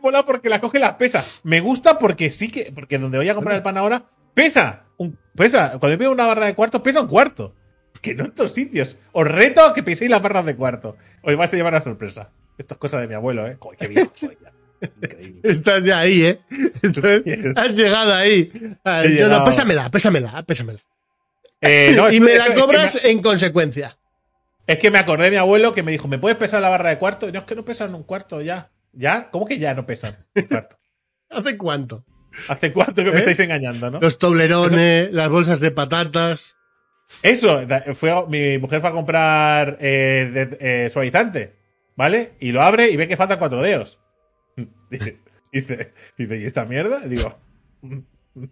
[0.00, 1.24] Mola porque la coge y las pesa.
[1.42, 4.84] Me gusta porque sí que, porque donde voy a comprar el pan ahora, pesa.
[4.96, 5.78] Un, pesa.
[5.78, 7.54] Cuando pido una barra de cuarto, pesa un cuarto.
[8.00, 8.96] Que no en estos sitios.
[9.12, 10.96] Os reto a que peséis las barras de cuarto.
[11.22, 12.30] Hoy vais a llevar una sorpresa.
[12.58, 13.56] Esto es cosa de mi abuelo, ¿eh?
[13.58, 14.52] Joder, qué viejo soy ya.
[15.00, 15.40] Increíble.
[15.44, 16.40] Estás ya ahí, ¿eh?
[16.82, 17.22] Estás-
[17.56, 18.50] has llegado ahí.
[18.82, 20.80] Ay, no, no, pésamela, pésamela, pésamela.
[21.62, 23.96] Eh, no, y me la es que cobras me- en consecuencia.
[24.66, 26.90] Es que me acordé de mi abuelo que me dijo, ¿me puedes pesar la barra
[26.90, 27.28] de cuarto?
[27.28, 28.70] Y no, es que no pesan un cuarto ya.
[28.92, 29.30] ¿Ya?
[29.30, 30.76] ¿Cómo que ya no pesan un cuarto?
[31.30, 32.04] ¿Hace cuánto?
[32.48, 33.18] ¿Hace cuánto que me ¿Eh?
[33.20, 34.00] estáis engañando, no?
[34.00, 36.56] Los toblerones, las bolsas de patatas.
[37.22, 37.60] Eso,
[37.94, 41.54] fue, mi mujer fue a comprar eh, de- eh, suavizante,
[41.96, 42.32] ¿vale?
[42.40, 43.98] Y lo abre y ve que faltan cuatro dedos.
[44.90, 45.18] Dice,
[45.52, 47.00] dice, dice, ¿y esta mierda?
[47.06, 47.16] Y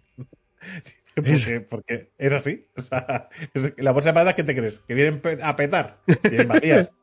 [1.21, 2.65] digo, Es- porque, porque es así.
[2.77, 4.79] O sea, es- la bolsa de patatas, ¿qué te crees?
[4.87, 5.99] ¿Que vienen a petar?
[6.23, 6.91] Vienen vacías.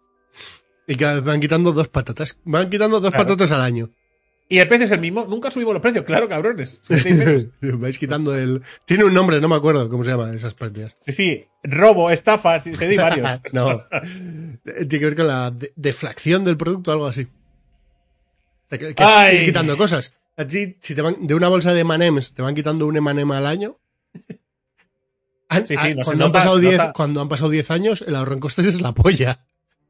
[0.90, 2.38] Y cada vez van quitando dos patatas.
[2.44, 3.26] Van quitando dos Claro.
[3.26, 3.90] patatas al año.
[4.48, 5.26] Y el precio es el mismo.
[5.26, 6.80] Nunca subimos los precios, claro, cabrones.
[7.60, 8.62] Vais quitando el.
[8.86, 10.96] Tiene un nombre, no me acuerdo cómo se llama esas pérdidas.
[11.00, 11.44] Sí, sí.
[11.62, 13.28] Robo, estafa, sí, te doy varios.
[13.52, 13.72] no.
[13.92, 17.26] Eh, Tiene que ver con la de- deflacción del producto algo así.
[18.70, 19.44] Que, que Ay.
[19.44, 20.14] quitando cosas.
[20.48, 23.76] Si te van, de una bolsa de Manems te van quitando un Emanem al año.
[25.50, 27.50] Han- Sí, sí, han- no se cuando, han nota- pasado 10, nota- cuando han pasado
[27.50, 29.40] 10 años, el ahorro en costes es la polla.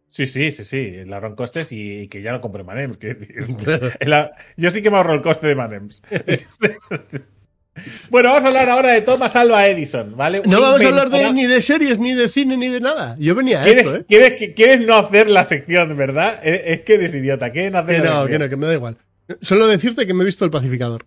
[0.07, 0.77] Sí, sí, sí, sí.
[0.77, 2.99] El ahorro en costes y, y que ya no compre Manems.
[4.57, 6.01] yo sí que me ahorro el coste de Manems.
[8.11, 10.43] bueno, vamos a hablar ahora de Thomas Alva Edison, ¿vale?
[10.47, 13.17] No vamos a hablar de, ni de series, ni de cine, ni de nada.
[13.19, 14.55] Yo venía a ¿Quieres, esto, ¿eh?
[14.55, 16.41] quieres no hacer la sección, verdad?
[16.43, 17.51] Es, es que eres idiota.
[17.51, 18.39] ¿Quieres no hacer Que la no, sección?
[18.41, 18.97] que no, que me da igual.
[19.41, 21.05] Solo decirte que me he visto El Pacificador.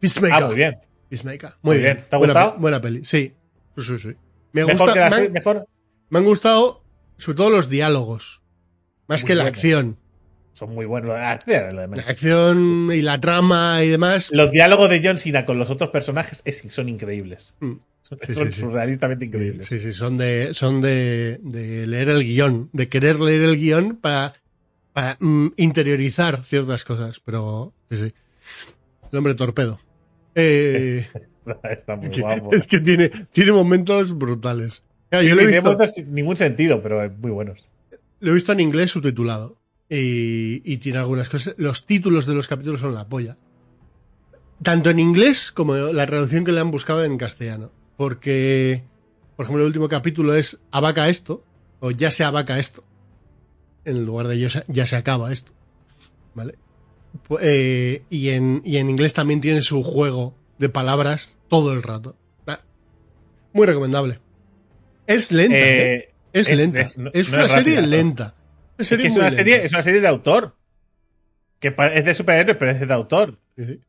[0.00, 0.42] Peacemaker.
[0.42, 0.78] Ah, muy bien.
[1.10, 1.50] Peacemaker.
[1.62, 1.96] Muy, Muy bien.
[1.96, 2.06] bien.
[2.08, 2.54] ¿Te ha buena, gustado?
[2.54, 3.04] pe- buena peli.
[3.04, 3.34] Sí.
[3.76, 4.08] Sí, sí, sí.
[4.52, 5.66] Me, Mejor gusta, que la me, han, mejor.
[6.08, 6.82] me han gustado,
[7.18, 8.40] sobre todo los diálogos.
[9.08, 9.58] Más Muy que la buenos.
[9.58, 9.96] acción.
[10.52, 11.08] Son muy buenos.
[11.10, 14.30] Lo La acción y la trama y demás.
[14.32, 17.54] Los diálogos de John Cena con los otros personajes es- son increíbles.
[17.60, 17.72] Mm.
[18.02, 18.60] Son, Sí, son sí, sí.
[18.62, 19.66] surrealistamente Sí, increíbles.
[19.66, 23.96] sí, sí, son de, son de, de leer el guion, de querer leer el guion
[23.96, 24.34] para,
[24.92, 28.14] para mm, interiorizar ciertas cosas, pero sí, sí.
[29.12, 29.78] El hombre torpedo.
[30.34, 31.08] Eh,
[31.70, 32.52] Está muy es que, guapo.
[32.52, 34.82] es que tiene, tiene momentos brutales.
[35.08, 37.64] Claro, yo lo he, Tiene visto, sin ningún sentido, pero muy buenos.
[38.20, 39.56] lo he visto en inglés subtitulado.
[39.88, 41.54] Y, y tiene algunas cosas.
[41.58, 43.36] Los títulos de los capítulos son la polla.
[44.62, 47.72] Tanto en inglés como la traducción que le han buscado en castellano.
[47.96, 48.84] Porque,
[49.36, 51.42] por ejemplo, el último capítulo es abaca esto,
[51.80, 52.84] o ya se abaca esto.
[53.84, 55.52] En lugar de ya se acaba esto.
[56.34, 56.54] ¿Vale?
[57.40, 62.16] Eh, y, en, y en inglés también tiene su juego de palabras todo el rato.
[62.46, 62.60] Ah,
[63.52, 64.18] Muy recomendable.
[65.06, 65.94] Es lenta, ¿eh?
[65.94, 66.80] Eh, Es, es- lenta.
[66.80, 68.34] es- no- es no una es serie lenta.
[68.34, 69.30] Una es, serie una lenta.
[69.36, 70.54] serie, es una serie de autor.
[71.58, 73.38] Que es de superhéroes, pero es de autor.
[73.56, 73.80] Sí, sí.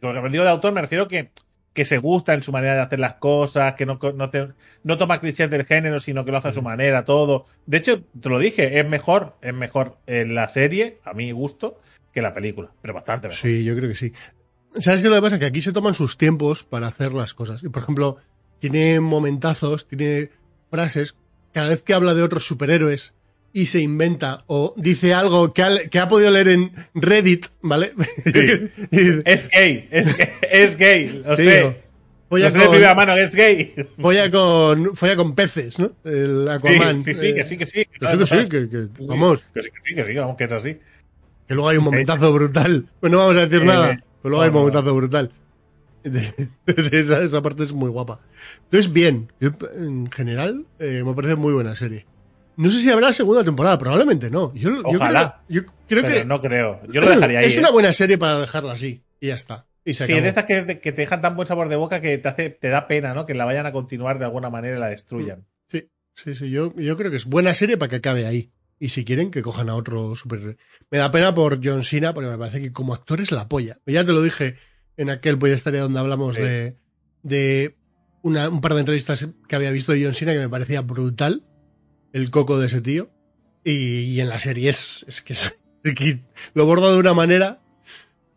[0.00, 1.30] Cuando digo de autor, me refiero que,
[1.72, 4.48] que se gusta en su manera de hacer las cosas, que no, no, te-
[4.84, 7.46] no toma clichés del género, sino que lo hace a su manera, todo.
[7.66, 11.80] De hecho, te lo dije, es mejor, es mejor en la serie, a mi gusto,
[12.12, 12.70] que la película.
[12.80, 13.40] Pero bastante mejor.
[13.40, 14.12] Sí, yo creo que sí.
[14.78, 15.38] ¿Sabes qué lo que pasa?
[15.38, 17.62] Que aquí se toman sus tiempos para hacer las cosas.
[17.62, 18.16] Y, por ejemplo,
[18.58, 20.30] tiene momentazos, tiene
[20.70, 21.14] frases.
[21.52, 23.12] Cada vez que habla de otros superhéroes
[23.52, 27.92] y se inventa o dice algo que ha, que ha podido leer en Reddit, ¿vale?
[28.90, 31.82] Dice, Es gay, es gay, es gay, lo "Tío, sé.
[32.30, 33.74] folla Lo sé de con, primera mano, que es gay.
[34.00, 35.92] folla con, folla con peces, ¿no?
[36.04, 37.02] El Aquaman.
[37.02, 37.84] Sí, sí, sí, Eh, que sí, que sí.
[37.84, 39.44] que sí, que sí, que- que- Sí, vamos.
[39.52, 40.78] Que sí, que sí, que sí, vamos, que es así.
[41.52, 42.86] Que luego hay un momentazo brutal.
[42.98, 43.88] Pues no vamos a decir Eh, nada.
[44.22, 45.30] Pero luego hay un momentazo brutal.
[46.02, 46.32] De-
[46.66, 48.20] de esa, esa parte es muy guapa.
[48.64, 49.30] Entonces, bien.
[49.38, 52.06] Yo, en general, eh, me parece muy buena serie.
[52.56, 54.50] No sé si habrá segunda temporada, probablemente no.
[54.54, 55.42] Yo, yo Ojalá.
[55.46, 56.80] creo, yo creo Pero que no creo.
[56.90, 57.44] Yo lo dejaría ahí.
[57.44, 57.60] es ¿eh?
[57.60, 59.02] una buena serie para dejarla así.
[59.20, 59.66] Y ya está.
[59.84, 62.00] Y se Sí, es de estas que, que te dejan tan buen sabor de boca
[62.00, 63.26] que te hace, te da pena, ¿no?
[63.26, 65.44] Que la vayan a continuar de alguna manera y la destruyan.
[65.68, 66.50] Sí, sí, sí.
[66.50, 68.50] Yo, yo creo que es buena serie para que acabe ahí.
[68.84, 70.56] Y si quieren, que cojan a otro super.
[70.90, 73.78] Me da pena por John Cena, porque me parece que como actor es la polla.
[73.86, 74.56] Ya te lo dije
[74.96, 76.42] en aquel Estaría donde hablamos Sí.
[76.42, 76.76] de,
[77.22, 77.76] de
[78.22, 81.44] una, un par de entrevistas que había visto de John Cena que me parecía brutal.
[82.12, 83.12] El coco de ese tío.
[83.62, 85.54] Y, y en la serie es, es que, es-
[85.84, 86.24] es que
[86.54, 87.62] lo borda de una manera.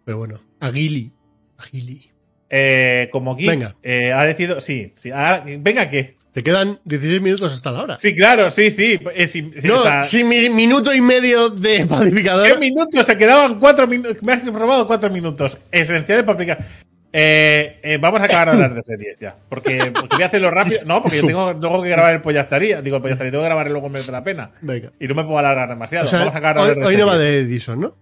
[0.03, 1.11] Pero bueno, Aguili.
[1.57, 2.11] Aguili.
[2.49, 3.75] Eh, como Geek, Venga.
[3.83, 4.61] eh, ha decidido.
[4.61, 5.11] Sí, sí.
[5.11, 6.15] ahora- venga, ¿qué?
[6.31, 7.97] Te quedan 16 minutos hasta la hora.
[7.99, 8.99] Sí, claro, sí, sí.
[9.13, 12.59] eh, sí, sí, no, sea, si mi minuto y medio de ¿Qué pacificador.
[12.59, 13.05] minutos?
[13.05, 14.21] Se quedaban cuatro minutos.
[14.21, 15.57] Me has robado cuatro minutos.
[15.71, 16.57] Esenciales para aplicar.
[17.17, 19.33] Eh, eh, vamos a acabar de hablar de series ya.
[19.47, 20.81] Porque, porque voy a hacerlo rápido.
[20.85, 22.81] No, porque yo tengo, tengo que grabar el pollastaría.
[22.81, 24.51] Digo, el pollastaría tengo que grabar luego merece la pena.
[24.59, 24.91] Venga.
[24.99, 26.05] Y no me puedo alargar demasiado.
[26.05, 27.95] O sea, vamos a acabar de hoy, de hoy no va de Edison, ¿no?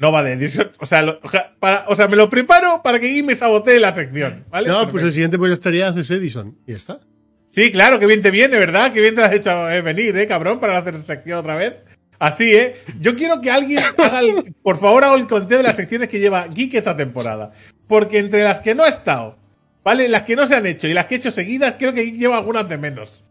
[0.00, 0.72] No va de edición.
[0.80, 3.36] O sea, lo- o sea, para, o sea, me lo preparo para que Gui me
[3.36, 4.44] sabotee la sección.
[4.50, 4.66] ¿vale?
[4.66, 4.92] No, Perfecto.
[4.92, 6.56] pues el siguiente pues estaría haces Edison.
[6.66, 7.00] Y ya está.
[7.48, 8.92] Sí, claro, que bien te viene, ¿verdad?
[8.92, 10.58] Que bien te has hecho eh, venir, ¿eh, cabrón?
[10.58, 11.74] Para hacer sección otra vez.
[12.18, 12.76] Así, ¿eh?
[13.00, 16.18] Yo quiero que alguien haga, el- por favor, haga el conteo de las secciones que
[16.18, 17.52] lleva Geek esta temporada.
[17.86, 19.36] Porque entre las que no ha estado,
[19.84, 20.08] ¿vale?
[20.08, 22.14] Las que no se han hecho y las que he hecho seguidas, creo que Geek
[22.16, 23.22] lleva algunas de menos.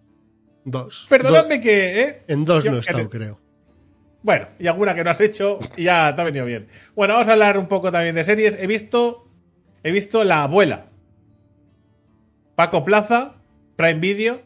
[0.66, 1.08] Dos.
[1.10, 2.22] Perdonadme Do- que, ¿eh?
[2.28, 3.40] en dos Yo- no he estado, creo.
[4.22, 6.68] Bueno, y alguna que no has hecho y ya te ha venido bien.
[6.96, 8.58] Bueno, vamos a hablar un poco también de series.
[8.58, 9.28] He visto,
[9.84, 10.88] he visto La Abuela.
[12.56, 13.36] Paco Plaza,
[13.78, 14.42] Prime Video,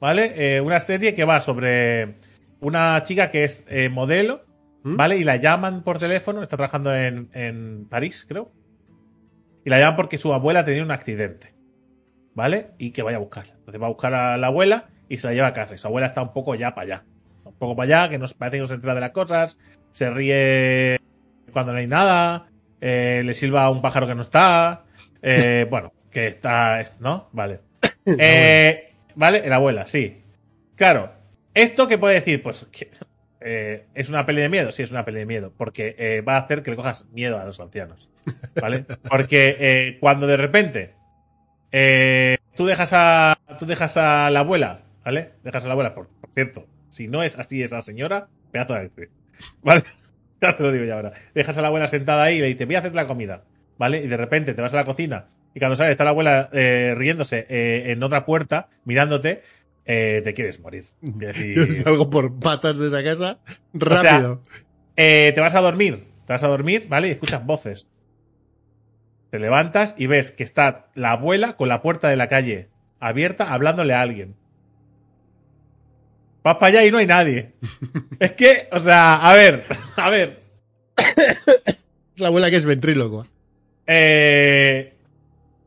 [0.00, 0.56] ¿vale?
[0.56, 2.16] Eh, una serie que va sobre
[2.60, 4.44] una chica que es eh, modelo,
[4.82, 4.96] ¿Mm?
[4.96, 5.18] ¿vale?
[5.18, 8.50] Y la llaman por teléfono, está trabajando en, en París, creo.
[9.64, 11.54] Y la llaman porque su abuela tenía un accidente,
[12.34, 12.70] ¿vale?
[12.78, 13.54] Y que vaya a buscarla.
[13.54, 15.76] Entonces va a buscar a la abuela y se la lleva a casa.
[15.76, 17.04] Y su abuela está un poco ya para allá.
[17.58, 19.58] Poco para allá, que nos parece que no se entera de las cosas.
[19.92, 21.00] Se ríe
[21.52, 22.46] cuando no hay nada.
[22.80, 24.84] eh, le silba a un pájaro que no está.
[25.22, 26.82] eh, bueno, que está.
[27.00, 27.28] ¿No?
[27.32, 27.60] Vale.
[28.18, 30.22] Eh, vale, la abuela, sí.
[30.76, 31.12] Claro.
[31.52, 32.42] ¿Esto qué puede decir?
[32.42, 32.90] Pues que
[33.94, 34.72] es una peli de miedo.
[34.72, 35.52] Sí, es una peli de miedo.
[35.56, 38.08] Porque va a hacer que le cojas miedo a los ancianos.
[38.60, 38.86] ¿Vale?
[39.10, 40.94] Porque cuando de repente
[42.54, 43.36] tú dejas a.
[43.58, 45.32] Tú dejas a la abuela, ¿vale?
[45.44, 46.66] Dejas a la abuela, por, por cierto.
[46.88, 49.10] Si no es así esa señora, pedazo de actriz.
[49.62, 49.82] ¿Vale?
[50.40, 51.14] Ya te lo digo ya ahora.
[51.34, 53.42] Dejas a la abuela sentada ahí y le dices, voy a hacer la comida.
[53.76, 54.04] ¿Vale?
[54.04, 56.94] Y de repente te vas a la cocina y cuando sales está la abuela eh,
[56.96, 59.42] riéndose eh, en otra puerta, mirándote,
[59.86, 60.86] eh, te quieres morir.
[61.00, 63.38] Decir, Yo salgo por patas de esa casa
[63.72, 64.42] rápido.
[64.94, 67.08] te vas a dormir, te vas a dormir, ¿vale?
[67.08, 67.88] Y escuchas voces.
[69.30, 72.68] Te levantas y ves que está la abuela con la puerta de la calle
[73.00, 74.36] abierta hablándole a alguien.
[76.42, 77.52] Vas para allá y no hay nadie.
[78.18, 79.62] es que, o sea, a ver,
[79.96, 80.40] a ver.
[80.96, 83.26] Es la abuela que es ventríloco.
[83.86, 84.92] Eh,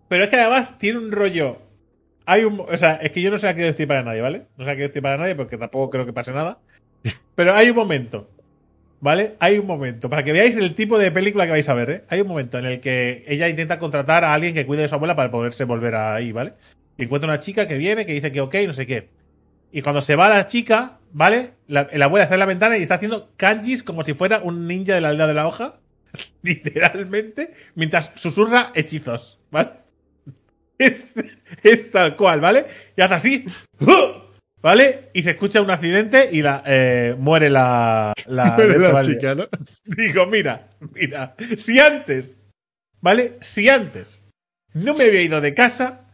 [0.07, 1.57] pero es que además tiene un rollo.
[2.25, 4.43] Hay un, o sea, es que yo no sé a qué decir para nadie, ¿vale?
[4.57, 6.59] No sé a qué decir para nadie porque tampoco creo que pase nada.
[7.35, 8.29] Pero hay un momento,
[8.99, 9.35] ¿vale?
[9.39, 12.03] Hay un momento, para que veáis el tipo de película que vais a ver, ¿eh?
[12.09, 14.95] Hay un momento en el que ella intenta contratar a alguien que cuide de su
[14.95, 16.53] abuela para poderse volver ahí, ¿vale?
[16.97, 19.09] Y encuentra una chica que viene, que dice que ok, no sé qué.
[19.71, 21.53] Y cuando se va la chica, ¿vale?
[21.67, 24.67] La, la abuela está en la ventana y está haciendo kanjis como si fuera un
[24.67, 25.75] ninja de la aldea de la hoja.
[26.41, 29.71] Literalmente, mientras susurra hechizos, ¿vale?
[30.77, 31.13] Es,
[31.61, 32.65] es tal cual, ¿vale?
[32.97, 33.45] Y hace así,
[34.63, 35.09] ¿vale?
[35.13, 39.05] Y se escucha un accidente y la eh, muere la, la, la ¿vale?
[39.05, 39.47] chica, ¿no?
[39.85, 42.39] Digo, mira, mira, si antes,
[42.99, 43.37] ¿vale?
[43.41, 44.23] Si antes
[44.73, 46.07] no me había ido de casa,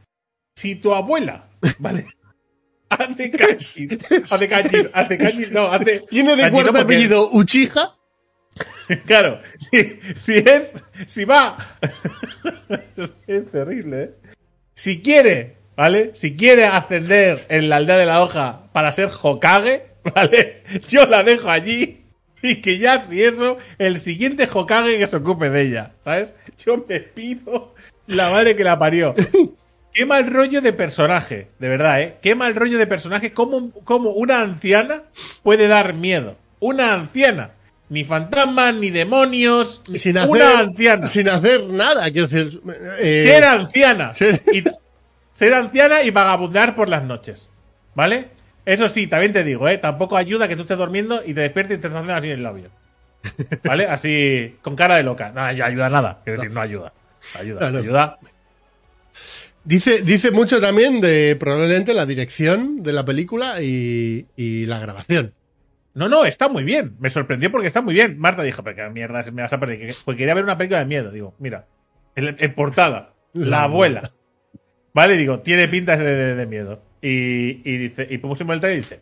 [0.57, 1.47] si tu abuela,
[1.79, 2.05] ¿vale?
[2.89, 3.97] Hace kanjis,
[4.31, 5.99] hace kanjis, hace kanjis, no, hace...
[6.09, 7.93] Tiene de no, cuarto apellido Uchiha.
[9.05, 10.73] Claro, si, si es,
[11.07, 11.57] si va,
[13.27, 14.11] es terrible, ¿eh?
[14.73, 16.11] Si quiere, ¿vale?
[16.15, 20.63] Si quiere ascender en la aldea de la hoja para ser Hokage, ¿vale?
[20.87, 22.05] Yo la dejo allí
[22.41, 26.31] y que ya si eso, el siguiente Hokage que se ocupe de ella, ¿sabes?
[26.65, 27.75] Yo me pido
[28.07, 29.15] la madre que la parió.
[29.93, 32.17] Qué mal rollo de personaje, de verdad, ¿eh?
[32.21, 33.33] Qué mal rollo de personaje.
[33.33, 35.03] ¿Cómo, cómo una anciana
[35.43, 36.35] puede dar miedo?
[36.59, 37.51] Una anciana.
[37.89, 39.81] Ni fantasmas, ni demonios.
[39.95, 41.07] Sin hacer, una anciana.
[41.07, 42.03] sin hacer nada.
[42.11, 42.61] Quiero decir,
[42.99, 44.13] eh, Ser anciana.
[44.13, 44.71] ser- Y t-
[45.33, 47.49] ser anciana y vagabundar por las noches.
[47.95, 48.27] ¿Vale?
[48.65, 49.77] Eso sí, también te digo, ¿eh?
[49.77, 52.33] Tampoco ayuda que tú estés durmiendo y te despiertes y te estás haciendo así en
[52.33, 52.69] el labio.
[53.63, 53.87] ¿Vale?
[53.87, 55.31] Así, con cara de loca.
[55.33, 56.19] No ayuda nada.
[56.23, 56.91] Quiero decir, no ayuda.
[57.39, 57.61] Ayuda.
[57.61, 57.79] No, no.
[57.79, 58.17] Ayuda.
[59.67, 65.33] Dice, dice mucho también de probablemente la dirección de la película y, y la grabación.
[65.93, 66.95] No, no, está muy bien.
[66.99, 68.17] Me sorprendió porque está muy bien.
[68.17, 69.93] Marta dijo, pero qué mierda me vas a perder.
[70.05, 71.11] Porque quería ver una película de miedo.
[71.11, 71.67] Digo, mira,
[72.15, 74.13] en, en portada, la, La abuela.
[74.93, 76.81] Vale, digo, tiene pinta de, de- de miedo.
[77.01, 79.01] Y, y dice, y pusimos el trailer y dice,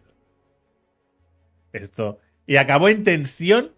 [1.74, 2.20] esto.
[2.48, 3.72] Y acabó en tensión,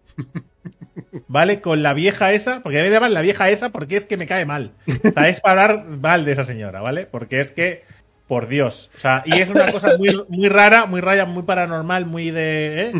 [1.28, 1.60] ¿vale?
[1.60, 4.44] Con la vieja esa, porque me llaman la vieja esa porque es que me cae
[4.44, 4.72] mal.
[4.86, 7.06] O sea, es para hablar mal de esa señora, ¿vale?
[7.06, 7.84] Porque es que,
[8.26, 8.90] por Dios.
[8.96, 12.82] O sea, y es una cosa muy, muy rara, muy raya, muy paranormal, muy de.
[12.82, 12.92] ¿eh?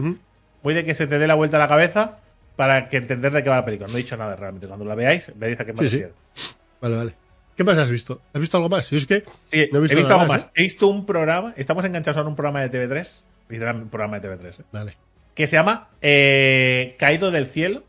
[0.63, 2.19] Muy de que se te dé la vuelta a la cabeza
[2.57, 3.89] para que entender de qué va la película.
[3.89, 4.67] No he dicho nada realmente.
[4.67, 6.05] Cuando la veáis, veréis a qué me Sí, sí.
[6.81, 7.15] Vale, vale.
[7.57, 8.21] ¿Qué más has visto?
[8.33, 8.91] ¿Has visto algo más?
[8.91, 10.45] Yo es que Sí, no he visto, algo más.
[10.45, 10.51] ¿eh?
[10.55, 14.29] He visto un programa, estamos enganchados en un programa de TV3, literal, un programa de
[14.29, 14.65] TV3, ¿eh?
[14.71, 14.97] Vale.
[15.39, 17.85] Que se llama eh, Caído del Cielo.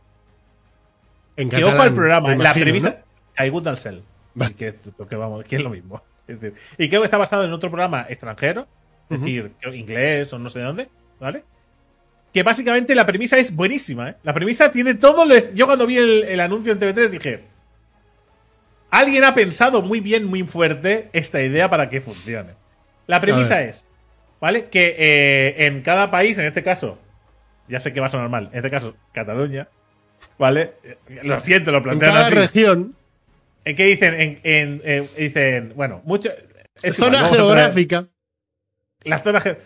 [1.35, 2.89] En Que catalán, ojo al programa, la premisa.
[2.89, 2.95] ¿no?
[3.33, 4.03] Caigut del Cel.
[4.35, 4.53] Vale.
[4.53, 4.75] Que,
[5.15, 5.99] vamos, que es lo mismo.
[6.27, 8.67] Es decir, y creo que está basado en otro programa extranjero,
[9.09, 10.89] es decir, inglés o no sé de dónde,
[11.19, 11.43] ¿vale?
[12.31, 14.15] Que básicamente la premisa es buenísima, ¿eh?
[14.21, 15.33] La premisa tiene todo lo.
[15.55, 17.45] Yo cuando vi el, el anuncio en TV3 dije.
[18.91, 22.51] Alguien ha pensado muy bien, muy fuerte esta idea para que funcione.
[23.07, 23.87] La premisa es,
[24.39, 24.69] ¿vale?
[24.69, 26.99] Que eh, en cada país, en este caso,
[27.69, 29.67] ya sé que va a sonar mal, en este caso, Cataluña,
[30.37, 30.73] ¿vale?
[30.83, 32.35] Eh, Lo siento, lo En plantean cada así.
[32.35, 32.95] región,
[33.65, 34.15] ¿En qué dicen?
[34.43, 36.29] En, en- dicen, bueno, mucho.
[36.81, 38.07] es zona igual, geográfica.
[39.03, 39.57] Las zonas ge-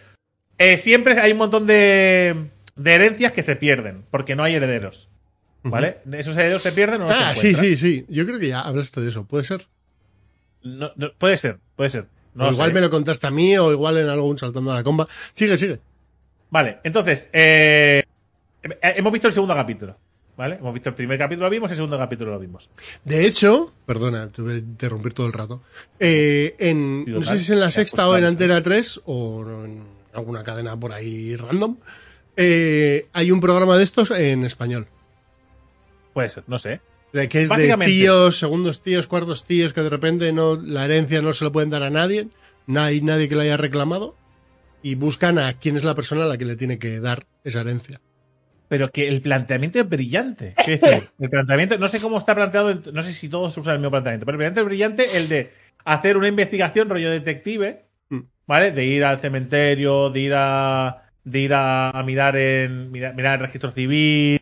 [0.57, 5.09] eh, siempre hay un montón de, de herencias que se pierden, porque no hay herederos.
[5.65, 5.99] ¿Vale?
[6.11, 8.05] Esos herederos se pierden o no Ah, se sí, sí, sí.
[8.09, 9.25] Yo creo que ya hablaste de eso.
[9.25, 9.67] ¿Puede ser?
[10.61, 12.07] No- no- puede ser, puede ser.
[12.33, 12.73] No igual sé.
[12.73, 15.07] me lo contaste a mí o igual en algún saltando a la comba.
[15.33, 15.79] Sigue, sigue.
[16.53, 18.03] Vale, entonces, eh,
[18.61, 19.97] hemos visto el segundo capítulo.
[20.37, 20.57] ¿Vale?
[20.57, 22.69] Hemos visto el primer capítulo, lo vimos, el segundo capítulo lo vimos.
[23.03, 25.63] De hecho, perdona, te voy a interrumpir todo el rato.
[25.99, 28.25] Eh, en, no sé si es en la sexta pues, o en.
[28.25, 29.83] Antena 3 o en
[30.13, 31.77] alguna cadena por ahí random.
[32.37, 34.85] eh, hay un programa de estos en español.
[36.13, 36.81] Puede ser, no sé.
[37.13, 41.19] De que es de tíos, segundos tíos, cuartos tíos, que de repente no, la herencia
[41.23, 42.27] no se lo pueden dar a nadie,
[42.67, 44.15] no hay nadie que la haya reclamado,
[44.83, 47.61] y buscan a quién es la persona a la que le tiene que dar esa
[47.61, 47.99] herencia.
[48.67, 50.53] Pero que el planteamiento es brillante.
[50.63, 53.79] Quiero decir, el planteamiento, no sé cómo está planteado, no sé si todos usan el
[53.79, 55.51] mismo planteamiento, pero el planteamiento es brillante el de
[55.85, 58.19] hacer una investigación rollo detective, Mm.
[58.45, 58.71] ¿vale?
[58.71, 63.35] De ir al cementerio, de ir a, de ir a, a mirar en mirar, mirar
[63.35, 64.39] el registro civil,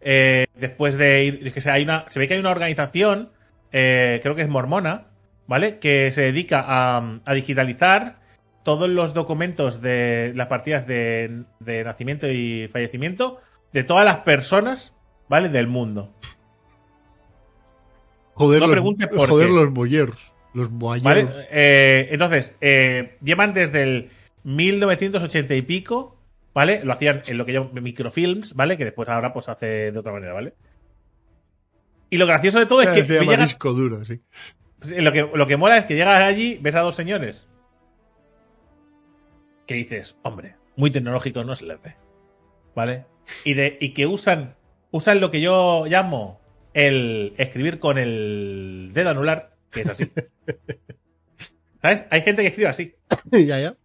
[0.00, 3.30] eh, después de ir, que se, hay una, se ve que hay una organización,
[3.72, 5.06] eh, creo que es mormona,
[5.46, 5.78] ¿vale?
[5.78, 8.18] Que se dedica a, a digitalizar
[8.64, 13.40] todos los documentos de las partidas de, de nacimiento y fallecimiento
[13.72, 14.92] de todas las personas,
[15.28, 15.48] ¿vale?
[15.50, 16.12] Del mundo.
[18.34, 19.54] Joder, No los, preguntes por joder qué.
[19.54, 20.34] los boyeros.
[20.54, 21.04] Los boyeros.
[21.04, 21.28] ¿Vale?
[21.50, 24.10] Eh, entonces, eh, llevan desde el
[24.44, 26.16] 1980 y pico,
[26.52, 26.84] ¿vale?
[26.84, 28.76] Lo hacían en lo que llaman microfilms, ¿vale?
[28.76, 30.54] Que después ahora pues hace de otra manera, ¿vale?
[32.10, 34.20] Y lo gracioso de todo es Ah, que se llama disco duro, sí.
[34.96, 37.46] lo que lo que mola es que llegas allí, ves a dos señores
[39.66, 41.96] que dices, hombre, muy tecnológico no se les ve.
[42.74, 43.06] ¿Vale?
[43.44, 44.56] Y de y que usan
[44.90, 46.40] usan lo que yo llamo
[46.72, 50.10] el escribir con el dedo anular, que es así.
[51.82, 52.04] ¿Sabes?
[52.10, 52.94] Hay gente que escribe así.
[53.30, 53.76] ya, ya.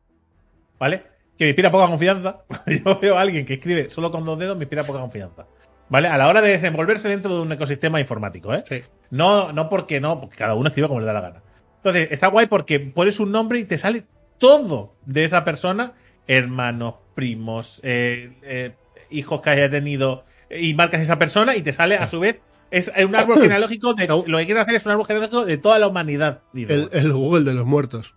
[0.80, 1.04] ¿vale?
[1.38, 2.44] Que me inspira poca confianza.
[2.86, 5.46] Yo veo a alguien que escribe solo con dos dedos, me inspira poca confianza.
[5.90, 6.08] ¿Vale?
[6.08, 8.64] A la hora de desenvolverse dentro de un ecosistema informático, ¿eh?
[8.66, 8.82] Sí.
[9.10, 11.44] No, no porque no, porque cada uno escribe como le da la gana.
[11.78, 14.04] Entonces, está guay porque pones un nombre y te sale
[14.40, 15.94] todo de esa persona,
[16.28, 18.74] hermanos, primos, eh, eh,
[19.12, 22.40] hijos que haya tenido, y marcas esa persona y te sale a su vez.
[22.72, 24.08] Es un árbol genealógico de.
[24.08, 26.42] Lo que quiero hacer es un árbol genealógico de toda la humanidad.
[26.56, 28.16] El, el Google de los muertos.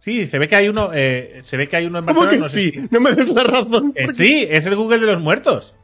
[0.00, 2.36] Sí, se ve que hay uno, eh, se ve que hay uno en ¿Cómo Barcelona.
[2.36, 2.70] que no sé sí?
[2.72, 3.92] si- No me des la razón.
[3.94, 5.74] Eh, sí, es el Google de los muertos.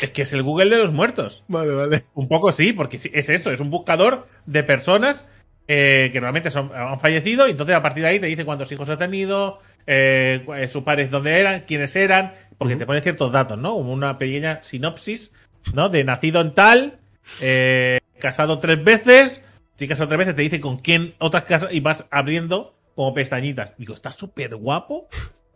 [0.00, 1.42] Es que es el Google de los muertos.
[1.48, 2.04] Vale, vale.
[2.14, 5.26] Un poco sí, porque es eso, es un buscador de personas
[5.72, 8.72] eh, que normalmente son, han fallecido y entonces a partir de ahí te dice cuántos
[8.72, 13.30] hijos ha tenido, eh, eh, sus padres dónde eran, quiénes eran, porque te pone ciertos
[13.30, 13.74] datos, ¿no?
[13.74, 15.30] Como una pequeña sinopsis,
[15.72, 15.88] ¿no?
[15.88, 16.98] De nacido en tal,
[17.40, 19.44] eh, casado tres veces,
[19.76, 23.76] si casado tres veces te dice con quién otras casas y vas abriendo como pestañitas.
[23.78, 25.08] Digo, está súper guapo,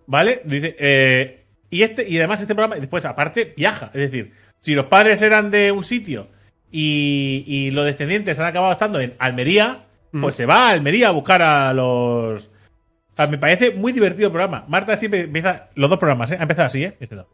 [0.07, 0.43] ¿vale?
[0.45, 3.91] Dice, eh, y este, y además este programa, después aparte, viaja.
[3.93, 6.29] Es decir, si los padres eran de un sitio
[6.71, 9.84] y, y los descendientes han acabado estando en Almería,
[10.21, 12.45] pues se va a Almería a buscar a los.
[12.47, 14.65] O sea, me parece muy divertido el programa.
[14.69, 15.69] Marta siempre empieza.
[15.75, 16.37] Los dos programas, ¿eh?
[16.39, 16.97] Ha empezado así, ¿eh?
[17.01, 17.27] Dice, no.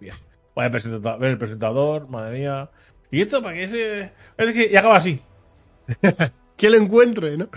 [0.00, 0.14] Bien.
[0.54, 2.70] Vaya presentador, ver el presentador, madre mía.
[3.10, 4.12] ¿Y esto para qué se.?
[4.36, 5.20] Es que y acaba así.
[6.56, 7.48] Que lo encuentre, ¿no?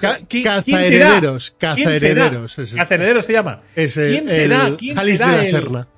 [0.00, 1.56] Ca- ¿Qui- Cazaherederos.
[1.58, 1.74] ¿Quién?
[1.88, 2.58] Cazaherederos.
[2.60, 3.62] Es, el- Cazaheredero se llama.
[3.74, 4.66] es el, ¿Quién será?
[4.68, 5.88] el ¿Quién Jalis será de la el- Serna.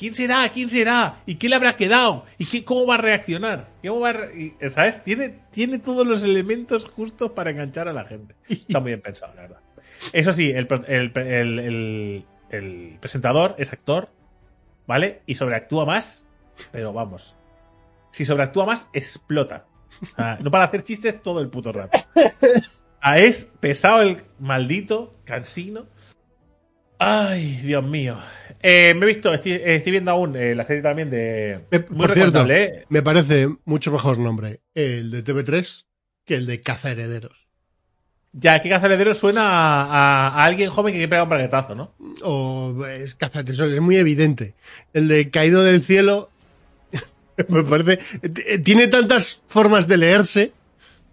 [0.00, 0.48] ¿Quién será?
[0.48, 1.18] ¿Quién será?
[1.26, 2.24] ¿Y qué le habrá quedado?
[2.38, 3.68] ¿Y qué, cómo va a reaccionar?
[3.86, 5.04] ¿Cómo va a re- y, ¿Sabes?
[5.04, 8.34] Tiene, tiene todos los elementos justos para enganchar a la gente.
[8.48, 9.58] Está muy bien pensado, la verdad.
[10.14, 14.08] Eso sí, el, el- el- el- presentador es actor,
[14.86, 15.20] ¿vale?
[15.26, 16.24] Y sobreactúa más,
[16.72, 17.36] pero vamos.
[18.10, 19.66] Si sobreactúa más, explota.
[20.16, 21.98] Sea, no para hacer chistes todo el puto rato.
[23.02, 25.86] Ah, es pesado el maldito, cansino.
[27.02, 28.18] Ay, Dios mío.
[28.62, 31.52] Eh, me he visto, estoy, eh, estoy viendo aún eh, la serie también de.
[31.70, 32.84] Eh, Muy por cierto, ¿eh?
[32.90, 35.86] me parece mucho mejor nombre el de TV3
[36.26, 37.48] que el de Caza Herederos.
[38.32, 41.94] Ya, que Cazaledero suena a, a- a alguien joven que quiere pegar un braguetazo, ¿no?
[42.22, 44.54] O es Caza es muy evidente.
[44.92, 46.30] El de Caído del Cielo
[47.48, 47.96] me parece...
[47.96, 50.52] t- Tiene tantas formas de leerse.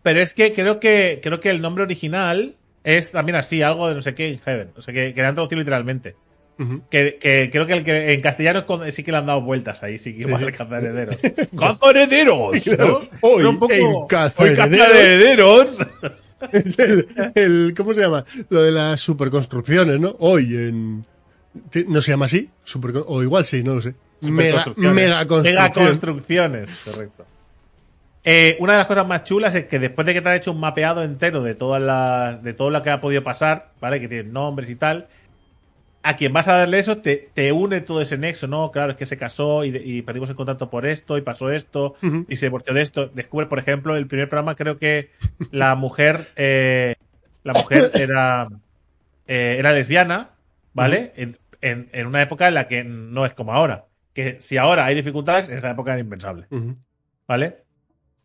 [0.03, 2.55] Pero es que creo que creo que el nombre original
[2.95, 4.71] es también así, algo de no sé qué in Heaven.
[4.77, 6.15] O sea, que, que le han traducido literalmente.
[6.89, 9.99] Que, que creo que el que en castellano sí que le han dado vueltas ahí,
[9.99, 10.51] sí que igual sí.
[10.53, 11.17] cazaherederos.
[11.59, 12.67] ¡Cazaherederos!
[12.79, 12.99] ¿no?
[13.21, 15.77] Hoy un poco- en Cazaherederos.
[16.51, 18.23] Es el, el- ¿Cómo se llama?
[18.49, 20.15] Lo de las superconstrucciones, ¿no?
[20.19, 21.03] Hoy en...
[21.87, 22.47] ¿No se llama así?
[22.65, 23.95] Supercon- o igual sí, no lo sé.
[24.21, 25.55] Mega, mega construcción.
[25.55, 27.25] Megaconstrucciones, correcto.
[28.29, 30.51] Eh, una de las cosas más chulas es que después de que te ha hecho
[30.51, 34.01] un mapeado entero de todas las, de todo lo que ha podido pasar, ¿vale?
[34.01, 35.07] Que tiene nombres y tal,
[36.03, 38.69] a quien vas a darle eso te, te une todo ese nexo, ¿no?
[38.71, 41.95] Claro, es que se casó y, perdimos el contacto por esto y pasó esto
[42.27, 43.07] y se divorció de esto.
[43.07, 45.09] Descubre, por ejemplo, el primer programa creo que
[45.51, 46.95] la mujer, eh,
[47.45, 48.49] la mujer era,
[49.25, 50.31] eh, era lesbiana,
[50.73, 51.13] ¿vale?
[51.15, 53.85] en, en- en una época en la que no es como ahora.
[54.13, 56.47] Que si ahora hay dificultades, en esa época era impensable.
[57.25, 57.57] ¿vale?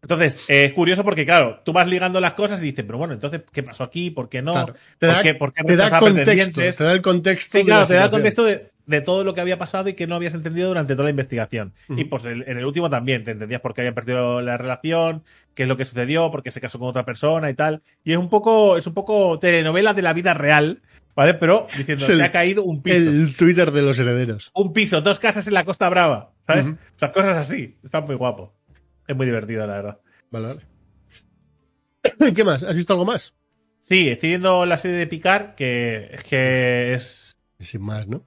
[0.03, 3.14] Entonces, eh, es curioso porque, claro, tú vas ligando las cosas y dices, pero bueno,
[3.14, 4.11] entonces, ¿qué pasó aquí?
[4.11, 4.53] ¿Por qué no?
[4.53, 4.74] Claro.
[4.98, 7.59] Te ¿Por da, qué- por qué te da contexto, te da el contexto.
[7.59, 10.09] Sí, claro, te da el contexto de, de todo lo que había pasado y que
[10.09, 11.72] no habías entendido durante toda la investigación.
[11.88, 15.22] Y pues el- en el último también te entendías por qué habían perdido la relación,
[15.55, 17.82] qué es lo que sucedió, por qué se casó con otra persona y tal.
[18.03, 20.82] Y es un poco, es un poco telenovela de la vida real,
[21.14, 21.34] ¿vale?
[21.34, 22.96] Pero diciendo, el- se ha caído un piso.
[22.96, 24.50] El Twitter de los herederos.
[24.53, 26.66] Un piso, dos casas en la Costa Brava, ¿sabes?
[26.66, 27.76] O sea, cosas así.
[27.84, 28.53] Está muy guapo.
[29.07, 29.98] Es muy divertido, la verdad.
[30.30, 30.61] Vale, vale.
[32.34, 32.62] ¿Qué más?
[32.62, 33.34] ¿Has visto algo más?
[33.80, 38.24] Sí, estoy viendo la serie de Picar, que es que es Sin más, ¿no?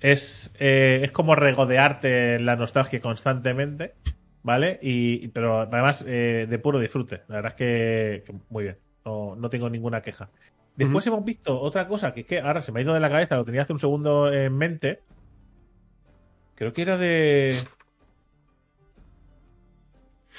[0.00, 3.94] es, eh, es como regodearte la nostalgia constantemente,
[4.42, 4.78] ¿vale?
[4.82, 7.22] Y, pero además eh, de puro disfrute.
[7.28, 8.78] La verdad es que, que muy bien.
[9.04, 10.30] No, no tengo ninguna queja.
[10.76, 13.10] Después hemos visto otra cosa que es que ahora se me ha ido de la
[13.10, 15.02] cabeza, lo tenía hace un segundo en mente.
[16.54, 17.56] Creo que era de.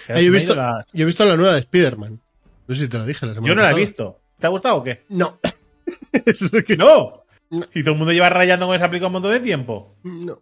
[0.08, 2.22] Yo, he visto, la- yo he visto la nueva de Spider-Man.
[2.68, 4.20] No sé si te la dije la semana Yo no la he visto.
[4.40, 5.04] ¿Te ha gustado o qué?
[5.10, 5.40] No.
[6.26, 7.24] Es lo que- ¡No!
[7.50, 7.66] No.
[7.74, 9.96] Y todo el mundo lleva rayando con esa película un montón de tiempo.
[10.04, 10.42] No.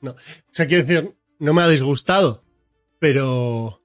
[0.00, 0.10] No.
[0.12, 0.16] O
[0.52, 2.42] sea, quiero decir, no me ha disgustado.
[3.00, 3.80] Pero.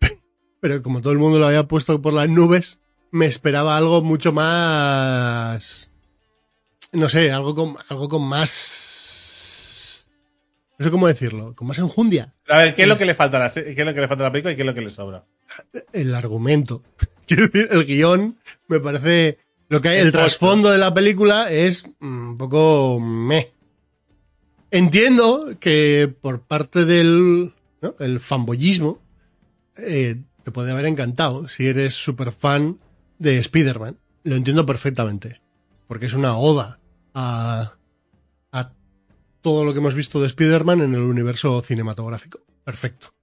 [0.60, 2.80] Pero como todo el mundo lo había puesto por las nubes,
[3.12, 5.90] me esperaba algo mucho más.
[6.92, 8.89] No sé, algo con, algo con más.
[10.80, 12.32] No sé cómo decirlo, con más enjundia.
[12.48, 14.08] A ver, ¿qué es lo que le falta a la, qué es lo que le
[14.08, 15.26] falta a la película y qué es lo que le sobra?
[15.92, 16.82] el argumento.
[17.26, 19.36] Quiero decir, el guion me parece.
[19.68, 23.52] Lo que hay, El trasfondo de la película es mm, un poco meh.
[24.70, 27.52] Entiendo que por parte del
[27.82, 27.94] ¿no?
[27.98, 29.02] el fanboyismo
[29.76, 32.78] eh, te puede haber encantado si eres súper fan
[33.18, 33.98] de Spider-Man.
[34.22, 35.42] Lo entiendo perfectamente.
[35.86, 36.80] Porque es una oda
[37.12, 37.74] a
[39.42, 42.40] todo lo que hemos visto de Spider-Man en el universo cinematográfico.
[42.64, 43.14] Perfecto.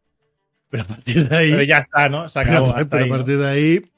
[0.70, 1.52] Pero a partir de ahí.
[1.52, 2.28] Pero ya está, ¿no?
[2.30, 2.74] Se Pero, acabó.
[2.90, 3.16] pero ahí, a ¿no?
[3.18, 3.92] partir de ahí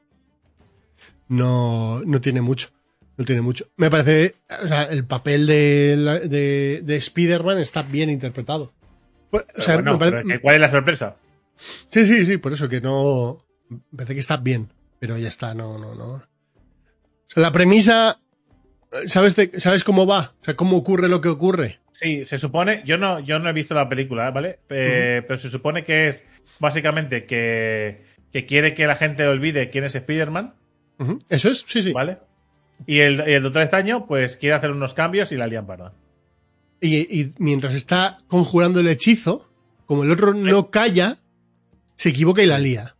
[1.28, 2.70] no, no tiene mucho.
[3.18, 3.68] No tiene mucho.
[3.76, 5.98] Me parece, o sea, el papel de,
[6.30, 8.72] de, de Spider-Man está bien interpretado.
[9.30, 11.16] Pues, O Pero sea, bueno, me parece- pero ¿Cuál es la sorpresa?
[11.90, 13.38] sí, sí, sí, por eso que no,
[13.70, 16.06] me parece que está bien, pero ya está, no, no, no.
[16.14, 16.22] O
[17.28, 18.22] sea, la premisa,
[19.08, 20.32] ¿sabes, de- ¿sabes cómo va?
[20.42, 21.80] O sea, cómo ocurre lo que ocurre.
[22.00, 22.82] Sí, se supone.
[22.86, 24.60] Yo no, yo no he visto la película, ¿vale?
[24.70, 26.24] Eh, Pero se supone que es
[26.58, 30.54] básicamente que, que quiere que la gente olvide quién es Spider-Man.
[31.28, 31.92] Eso es, sí, sí.
[31.92, 32.20] ¿vale?
[32.88, 35.92] Y el, y el Doctor Extraño, pues quiere hacer unos cambios y la lían parda.
[36.80, 39.52] Y, y mientras está conjurando el hechizo,
[39.86, 41.18] como el otro no calla,
[41.98, 42.96] se equivoca y la lía.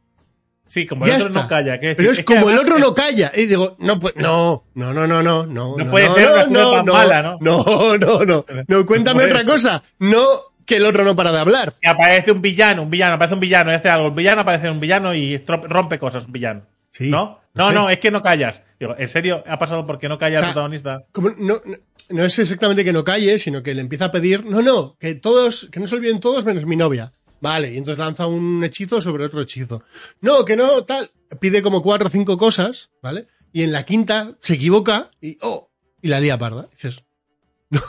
[0.70, 1.42] Sí, como Ya el otro está.
[1.42, 1.80] no calla.
[1.80, 3.32] que Pero es como el otro no calla.
[3.36, 5.76] Y digo, no, pues, no, no, no, no, no, no.
[5.76, 7.38] No puede ser una cosa tan mala, ¿no?
[7.42, 8.46] No, no, no.
[8.68, 9.82] No, cuéntame otra cosa.
[9.98, 10.22] No
[10.68, 11.74] que el otro no para de hablar.
[11.82, 14.10] que aparece un villano, un villano, aparece un villano, y hace algo.
[14.10, 16.62] Un villano aparece un villano y rompe cosas, un villano.
[16.92, 17.40] Sí, ¿No?
[17.56, 17.74] no No, sé.
[17.76, 18.62] no, es que no callas.
[18.80, 21.00] Digo, ¿en serio ha pasado porque no calla O el protagonista?
[21.12, 21.78] Como no, no,
[22.10, 25.16] no es exactamente que no calle, sino que le empieza a pedir, no, no, que
[25.16, 27.14] todos, que no se olviden todos menos mi novia.
[27.42, 29.84] Vale, y entonces lanza un hechizo sobre otro hechizo.
[30.22, 31.10] No, que no, tal.
[31.40, 33.28] Pide como cuatro o cinco cosas, ¿vale?
[33.54, 35.70] Y en la quinta se equivoca y, oh,
[36.02, 36.68] y la lía parda.
[36.72, 37.04] Dices,
[37.70, 37.80] no,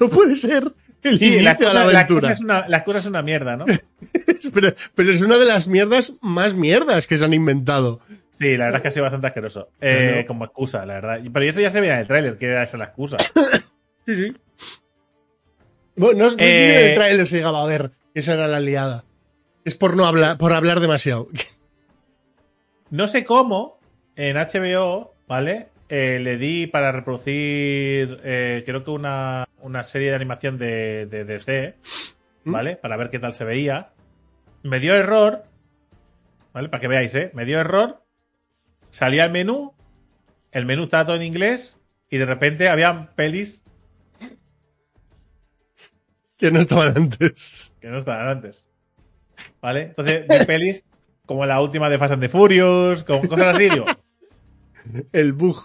[0.00, 2.20] no puede ser el Sí, inicio la de cosa, la la aventura.
[2.20, 3.64] cosa es una, la cosa es una mierda, ¿no?
[4.54, 8.00] pero, pero es una de las mierdas más mierdas que se han inventado.
[8.38, 9.68] Sí, la verdad es que ha sido bastante asqueroso.
[9.80, 10.26] Eh, Claro.
[10.26, 11.20] Como excusa, la verdad.
[11.32, 13.16] Pero eso ya se veía en el tráiler, que era esa la excusa.
[14.06, 14.36] Sí, sí.
[15.96, 19.04] Bueno, no, no Eh, en el trailer se llegaba a ver esa era la liada.
[19.64, 21.26] Es por no hablar, por hablar demasiado.
[22.92, 23.78] No sé cómo
[24.16, 25.68] en HBO, ¿vale?
[25.88, 31.24] Eh, le di para reproducir, eh, creo que una, una serie de animación de, de
[31.24, 31.76] DC,
[32.42, 32.52] ¿Mm?
[32.52, 32.76] ¿vale?
[32.76, 33.90] Para ver qué tal se veía.
[34.64, 35.44] Me dio error,
[36.52, 36.68] ¿vale?
[36.68, 37.30] Para que veáis, ¿eh?
[37.32, 38.02] Me dio error.
[38.90, 39.72] Salía el menú,
[40.50, 41.76] el menú estaba todo en inglés
[42.08, 43.62] y de repente habían pelis
[46.40, 47.72] Que no estaban antes.
[47.80, 48.66] que no estaban antes.
[49.60, 49.82] ¿Vale?
[49.82, 50.84] Entonces, vi pelis
[51.26, 53.84] como la última de Fast and the Furious, con cosas así, digo,
[55.12, 55.56] El bug.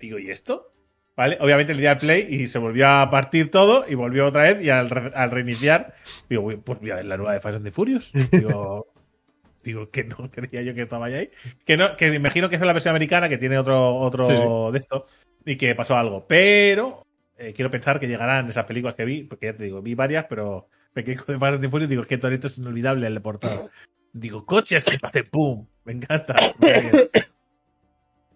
[0.00, 0.72] Digo, ¿y esto?
[1.16, 1.38] ¿Vale?
[1.40, 4.62] Obviamente le di al play y se volvió a partir todo y volvió otra vez
[4.64, 5.94] y al, re- al reiniciar,
[6.28, 8.10] digo, "Uy, pues voy a ver la nueva de Fast and the Furious.
[8.32, 8.88] Digo,
[9.62, 11.30] digo que no creía yo que estaba ahí.
[11.64, 14.24] Que no, que me imagino que esa es la versión americana que tiene otro, otro
[14.68, 15.06] Sí, de esto
[15.46, 16.26] y que pasó algo.
[16.26, 17.06] Pero
[17.38, 20.26] eh, quiero pensar que llegarán esas películas que vi, porque ya te digo, vi varias,
[20.28, 23.20] pero me quedé de Fast and Furious digo, es que todo esto es inolvidable el
[23.20, 23.68] portada.
[24.12, 25.66] Digo, coches que hacen pum.
[25.84, 26.36] Me encanta.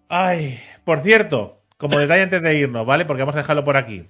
[0.09, 3.05] Ay, por cierto, como detalle antes de irnos, ¿vale?
[3.05, 4.07] Porque vamos a dejarlo por aquí.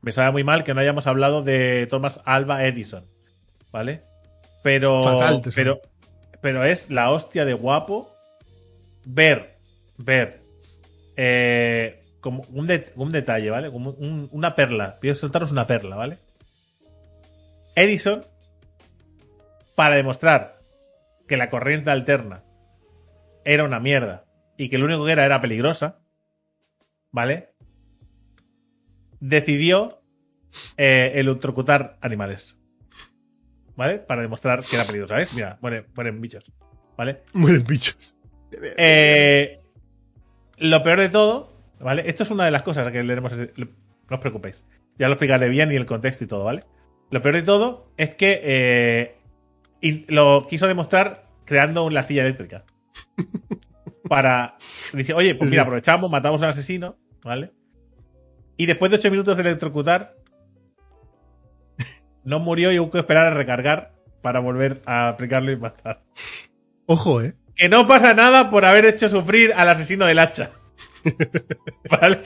[0.00, 3.04] Me sabe muy mal que no hayamos hablado de Thomas Alba Edison,
[3.70, 4.02] ¿vale?
[4.62, 5.80] Pero, Fatal, pero,
[6.40, 8.10] pero es la hostia de guapo
[9.04, 9.56] ver,
[9.96, 10.40] ver,
[11.16, 13.70] eh, como un, de- un detalle, ¿vale?
[13.72, 14.98] Como un- una perla.
[15.02, 16.18] A soltaros una perla, ¿vale?
[17.74, 18.22] Edison,
[19.74, 20.58] para demostrar
[21.26, 22.42] que la corriente alterna
[23.44, 24.24] era una mierda
[24.58, 26.00] y que lo único que era era peligrosa,
[27.12, 27.50] ¿vale?
[29.20, 30.00] Decidió
[30.76, 32.56] eh, electrocutar animales,
[33.76, 33.98] ¿vale?
[34.00, 35.32] Para demostrar que era peligrosa, ¿ves?
[35.32, 36.52] Mira, mueren, mueren bichos,
[36.96, 37.22] ¿vale?
[37.32, 38.14] Mueren bichos.
[38.76, 39.60] Eh,
[40.58, 42.02] lo peor de todo, ¿vale?
[42.06, 43.32] Esto es una de las cosas que leeremos.
[43.32, 44.64] No os preocupéis.
[44.98, 46.64] Ya lo explicaré bien y el contexto y todo, ¿vale?
[47.10, 49.16] Lo peor de todo es que eh,
[49.80, 52.64] y lo quiso demostrar creando la silla eléctrica.
[54.08, 54.56] Para.
[54.92, 57.52] Dice, oye, pues mira, aprovechamos, matamos al asesino, ¿vale?
[58.56, 60.16] Y después de 8 minutos de electrocutar,
[62.24, 66.02] no murió y hubo que esperar a recargar para volver a aplicarlo y matar.
[66.86, 67.34] Ojo, eh.
[67.54, 70.50] Que no pasa nada por haber hecho sufrir al asesino del hacha.
[71.90, 72.18] ¿Vale?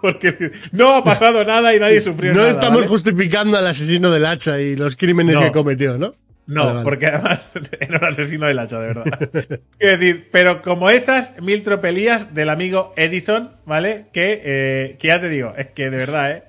[0.00, 2.52] Porque no ha pasado nada y nadie sufrió No nada.
[2.52, 2.88] estamos ¿vale?
[2.88, 5.40] justificando al asesino del hacha y los crímenes No.
[5.42, 6.12] que cometió, ¿no?
[6.46, 6.84] No, Vale, vale.
[6.84, 9.04] porque además era un asesino del hacha, de verdad.
[9.78, 14.06] Quiero decir, pero como esas mil tropelías del amigo Edison, ¿vale?
[14.12, 16.42] Que, eh, que ya te digo, es que de verdad, ¿eh?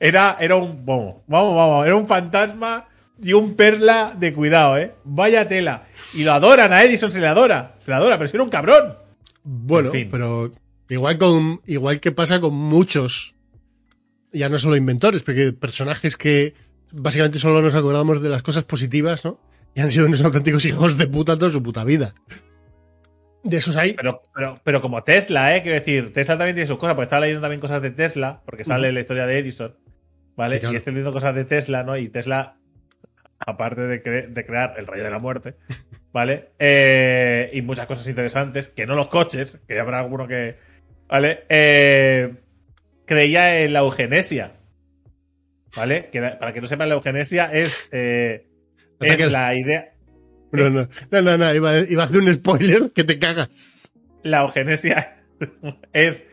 [0.00, 0.84] Era, era un.
[0.86, 2.86] Vamos, vamos, vamos, era un fantasma
[3.20, 4.92] y un perla de cuidado, ¿eh?
[5.04, 5.84] Vaya tela.
[6.14, 7.74] Y lo adoran, a Edison se le adora.
[7.78, 8.94] Se le adora, pero si era un cabrón.
[9.50, 10.08] Bueno, En fin.
[10.10, 10.52] pero
[10.90, 13.34] igual con igual que pasa con muchos,
[14.30, 16.52] ya no solo inventores, porque personajes que
[16.92, 19.40] básicamente solo nos acordamos de las cosas positivas, ¿no?
[19.74, 22.14] Y han sido unos auténticos hijos de puta toda su puta vida.
[23.42, 23.94] De esos hay.
[23.94, 25.62] Pero, pero, pero como Tesla, ¿eh?
[25.62, 28.64] Quiero decir, Tesla también tiene sus cosas, porque estaba leyendo también cosas de Tesla, porque
[28.66, 29.74] sale la historia de Edison,
[30.36, 30.56] ¿vale?
[30.56, 30.74] Sí, claro.
[30.74, 31.96] Y estoy leyendo cosas de Tesla, ¿no?
[31.96, 32.56] Y Tesla,
[33.38, 35.54] aparte de, cre- de crear el rayo de la muerte,
[36.12, 36.50] ¿vale?
[36.58, 40.56] Eh, y muchas cosas interesantes, que no los coches, que ya habrá alguno que.
[41.08, 41.44] ¿Vale?
[41.48, 42.34] Eh,
[43.06, 44.52] creía en la eugenesia.
[45.76, 46.08] ¿Vale?
[46.10, 47.88] Que la- para que no sepan, la eugenesia es.
[47.92, 48.46] eh,
[49.00, 49.92] es la idea.
[50.50, 53.92] No, no, no, no, no, iba, iba a hacer un spoiler que te cagas.
[54.22, 55.22] la eugenesia
[55.92, 56.24] es,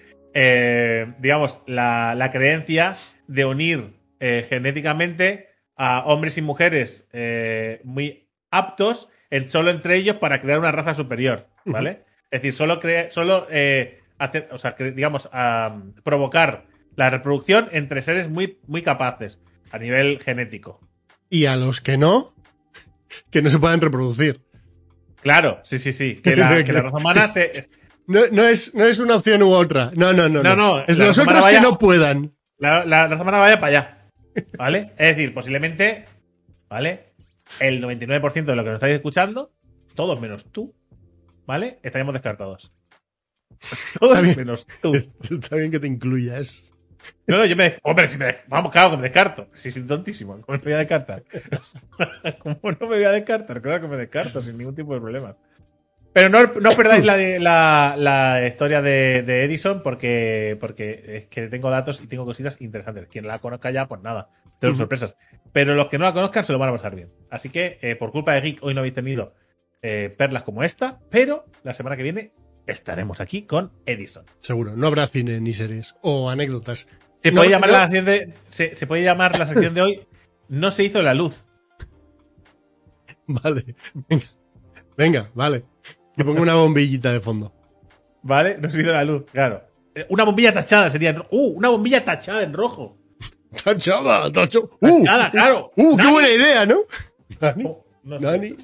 [1.20, 2.96] digamos, la, la creencia
[3.28, 7.08] de unir genéticamente a hombres y mujeres
[7.84, 12.04] muy aptos en, solo entre ellos para crear una raza superior, ¿vale?
[12.32, 16.66] Es decir, solo, crea- solo eh, hacer, o sea, digamos, a provocar
[16.96, 19.40] la reproducción entre seres muy, muy capaces
[19.72, 20.80] a nivel genético.
[21.30, 22.34] Y a los que no,
[23.32, 24.42] que no se puedan reproducir.
[25.22, 26.16] Claro, sí, sí, sí.
[26.16, 27.68] Que la, que la raza humana se,
[28.08, 29.92] No, no, es, no es una opción u otra.
[29.96, 30.44] No, no, no.
[30.44, 32.34] No, no, Es los otros que no puedan.
[32.60, 33.98] La, la raza humana vaya para allá.
[34.58, 34.92] ¿Vale?
[34.98, 36.06] Es decir, posiblemente,
[36.70, 37.14] ¿vale?
[37.60, 39.53] El 99% de lo que nos estáis escuchando,
[39.95, 40.76] todos menos tú,
[41.45, 41.80] ¿vale?
[41.84, 42.72] Estaríamos descartados.
[43.99, 44.36] Todos bien.
[44.38, 44.93] menos tú.
[45.30, 46.74] Está bien que te incluyas.
[47.28, 47.78] No, no, yo me.
[47.84, 48.38] Hombre, si me.
[48.47, 49.47] Vamos, claro que me descarto.
[49.53, 51.24] Si soy tontísimo, ¿cómo me voy a descartar?
[52.39, 53.62] ¿Cómo no me voy a descartar?
[53.62, 55.38] Claro que me descarto sin ningún tipo de problema.
[56.16, 61.26] Pero no, no os perdáis la, la, la historia de, de Edison porque, porque es
[61.26, 63.07] que tengo datos y tengo cositas interesantes.
[63.09, 65.13] Quien la conozca ya, pues nada, tengo sorpresas.
[65.51, 67.11] Pero los que no la conozcan se lo van a pasar bien.
[67.30, 69.36] Así que, eh, por culpa de Geek, hoy no habéis tenido
[69.82, 72.32] eh, perlas como esta, pero la semana que viene
[72.66, 74.24] estaremos aquí con Edison.
[74.39, 74.78] Seguro.
[74.78, 75.95] No habrá cine ni series.
[76.01, 76.88] O anécdotas.
[77.18, 77.76] Se No, puede llamar no.
[77.76, 78.34] la sección de.
[78.47, 80.07] Se, se puede llamar la sección de hoy.
[80.47, 81.43] No se hizo la luz.
[83.28, 83.76] Vale.
[84.97, 85.66] Venga vale.
[86.16, 87.53] Que pongo una bombillita de fondo.
[88.24, 88.57] ¿Vale?
[88.59, 89.63] No se hizo la luz, claro.
[89.93, 91.16] Eh, Una bombilla tachada sería.
[91.30, 91.57] ¡Uh!
[91.57, 92.97] Una bombilla tachada en rojo.
[93.63, 94.72] Tachada, tacho.
[94.82, 95.03] ¡Uh!
[95.03, 95.72] Tachada, claro.
[95.76, 95.95] ¡Uh!
[95.95, 96.78] ¡Qué buena idea, ¿no?
[97.39, 97.63] Nani.
[98.03, 98.26] No sé.
[98.26, 98.57] Nani.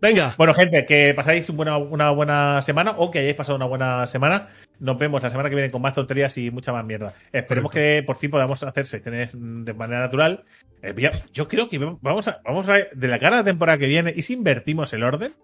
[0.00, 0.34] Venga.
[0.36, 1.76] Bueno, gente, que pasáis una
[2.10, 4.48] buena semana o que hayáis pasado una buena semana.
[4.78, 7.14] Nos vemos la semana que viene con más tonterías y mucha más mierda.
[7.32, 10.44] Esperemos que por fin podamos hacer secciones mm, de manera natural.
[10.82, 10.94] Eh,
[11.32, 13.86] yo creo que vamos a, vamos a ver de la cara de la temporada que
[13.86, 15.34] viene y si invertimos el orden.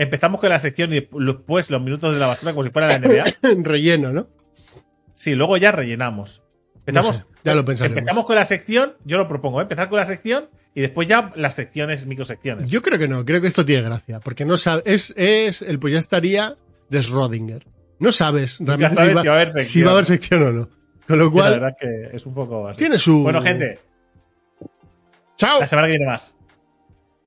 [0.00, 2.98] Empezamos con la sección y después los minutos de la basura como si fuera la
[3.00, 3.24] NBA.
[3.64, 4.28] Relleno, ¿no?
[5.14, 6.40] Sí, luego ya rellenamos.
[6.86, 7.98] Empezamos, No sé, ya lo pensaremos.
[7.98, 9.62] empezamos con la sección, yo lo propongo, ¿eh?
[9.64, 12.70] empezar con la sección y después ya las secciones, microsecciones.
[12.70, 15.80] Yo creo que no, creo que esto tiene gracia, porque no sabes, es, es el
[15.80, 16.56] pues ya estaría
[16.88, 17.64] de Schrödinger.
[17.98, 19.84] No sabes realmente sabes si, va, si va a haber si sección.
[19.86, 20.68] va a haber sección o no.
[21.08, 21.76] Con lo la cual, verdad es
[22.10, 22.78] que es un poco así.
[22.78, 23.22] tiene su...
[23.24, 23.80] Bueno, gente,
[25.36, 25.58] ¡Chao!
[25.60, 26.34] la semana que viene más.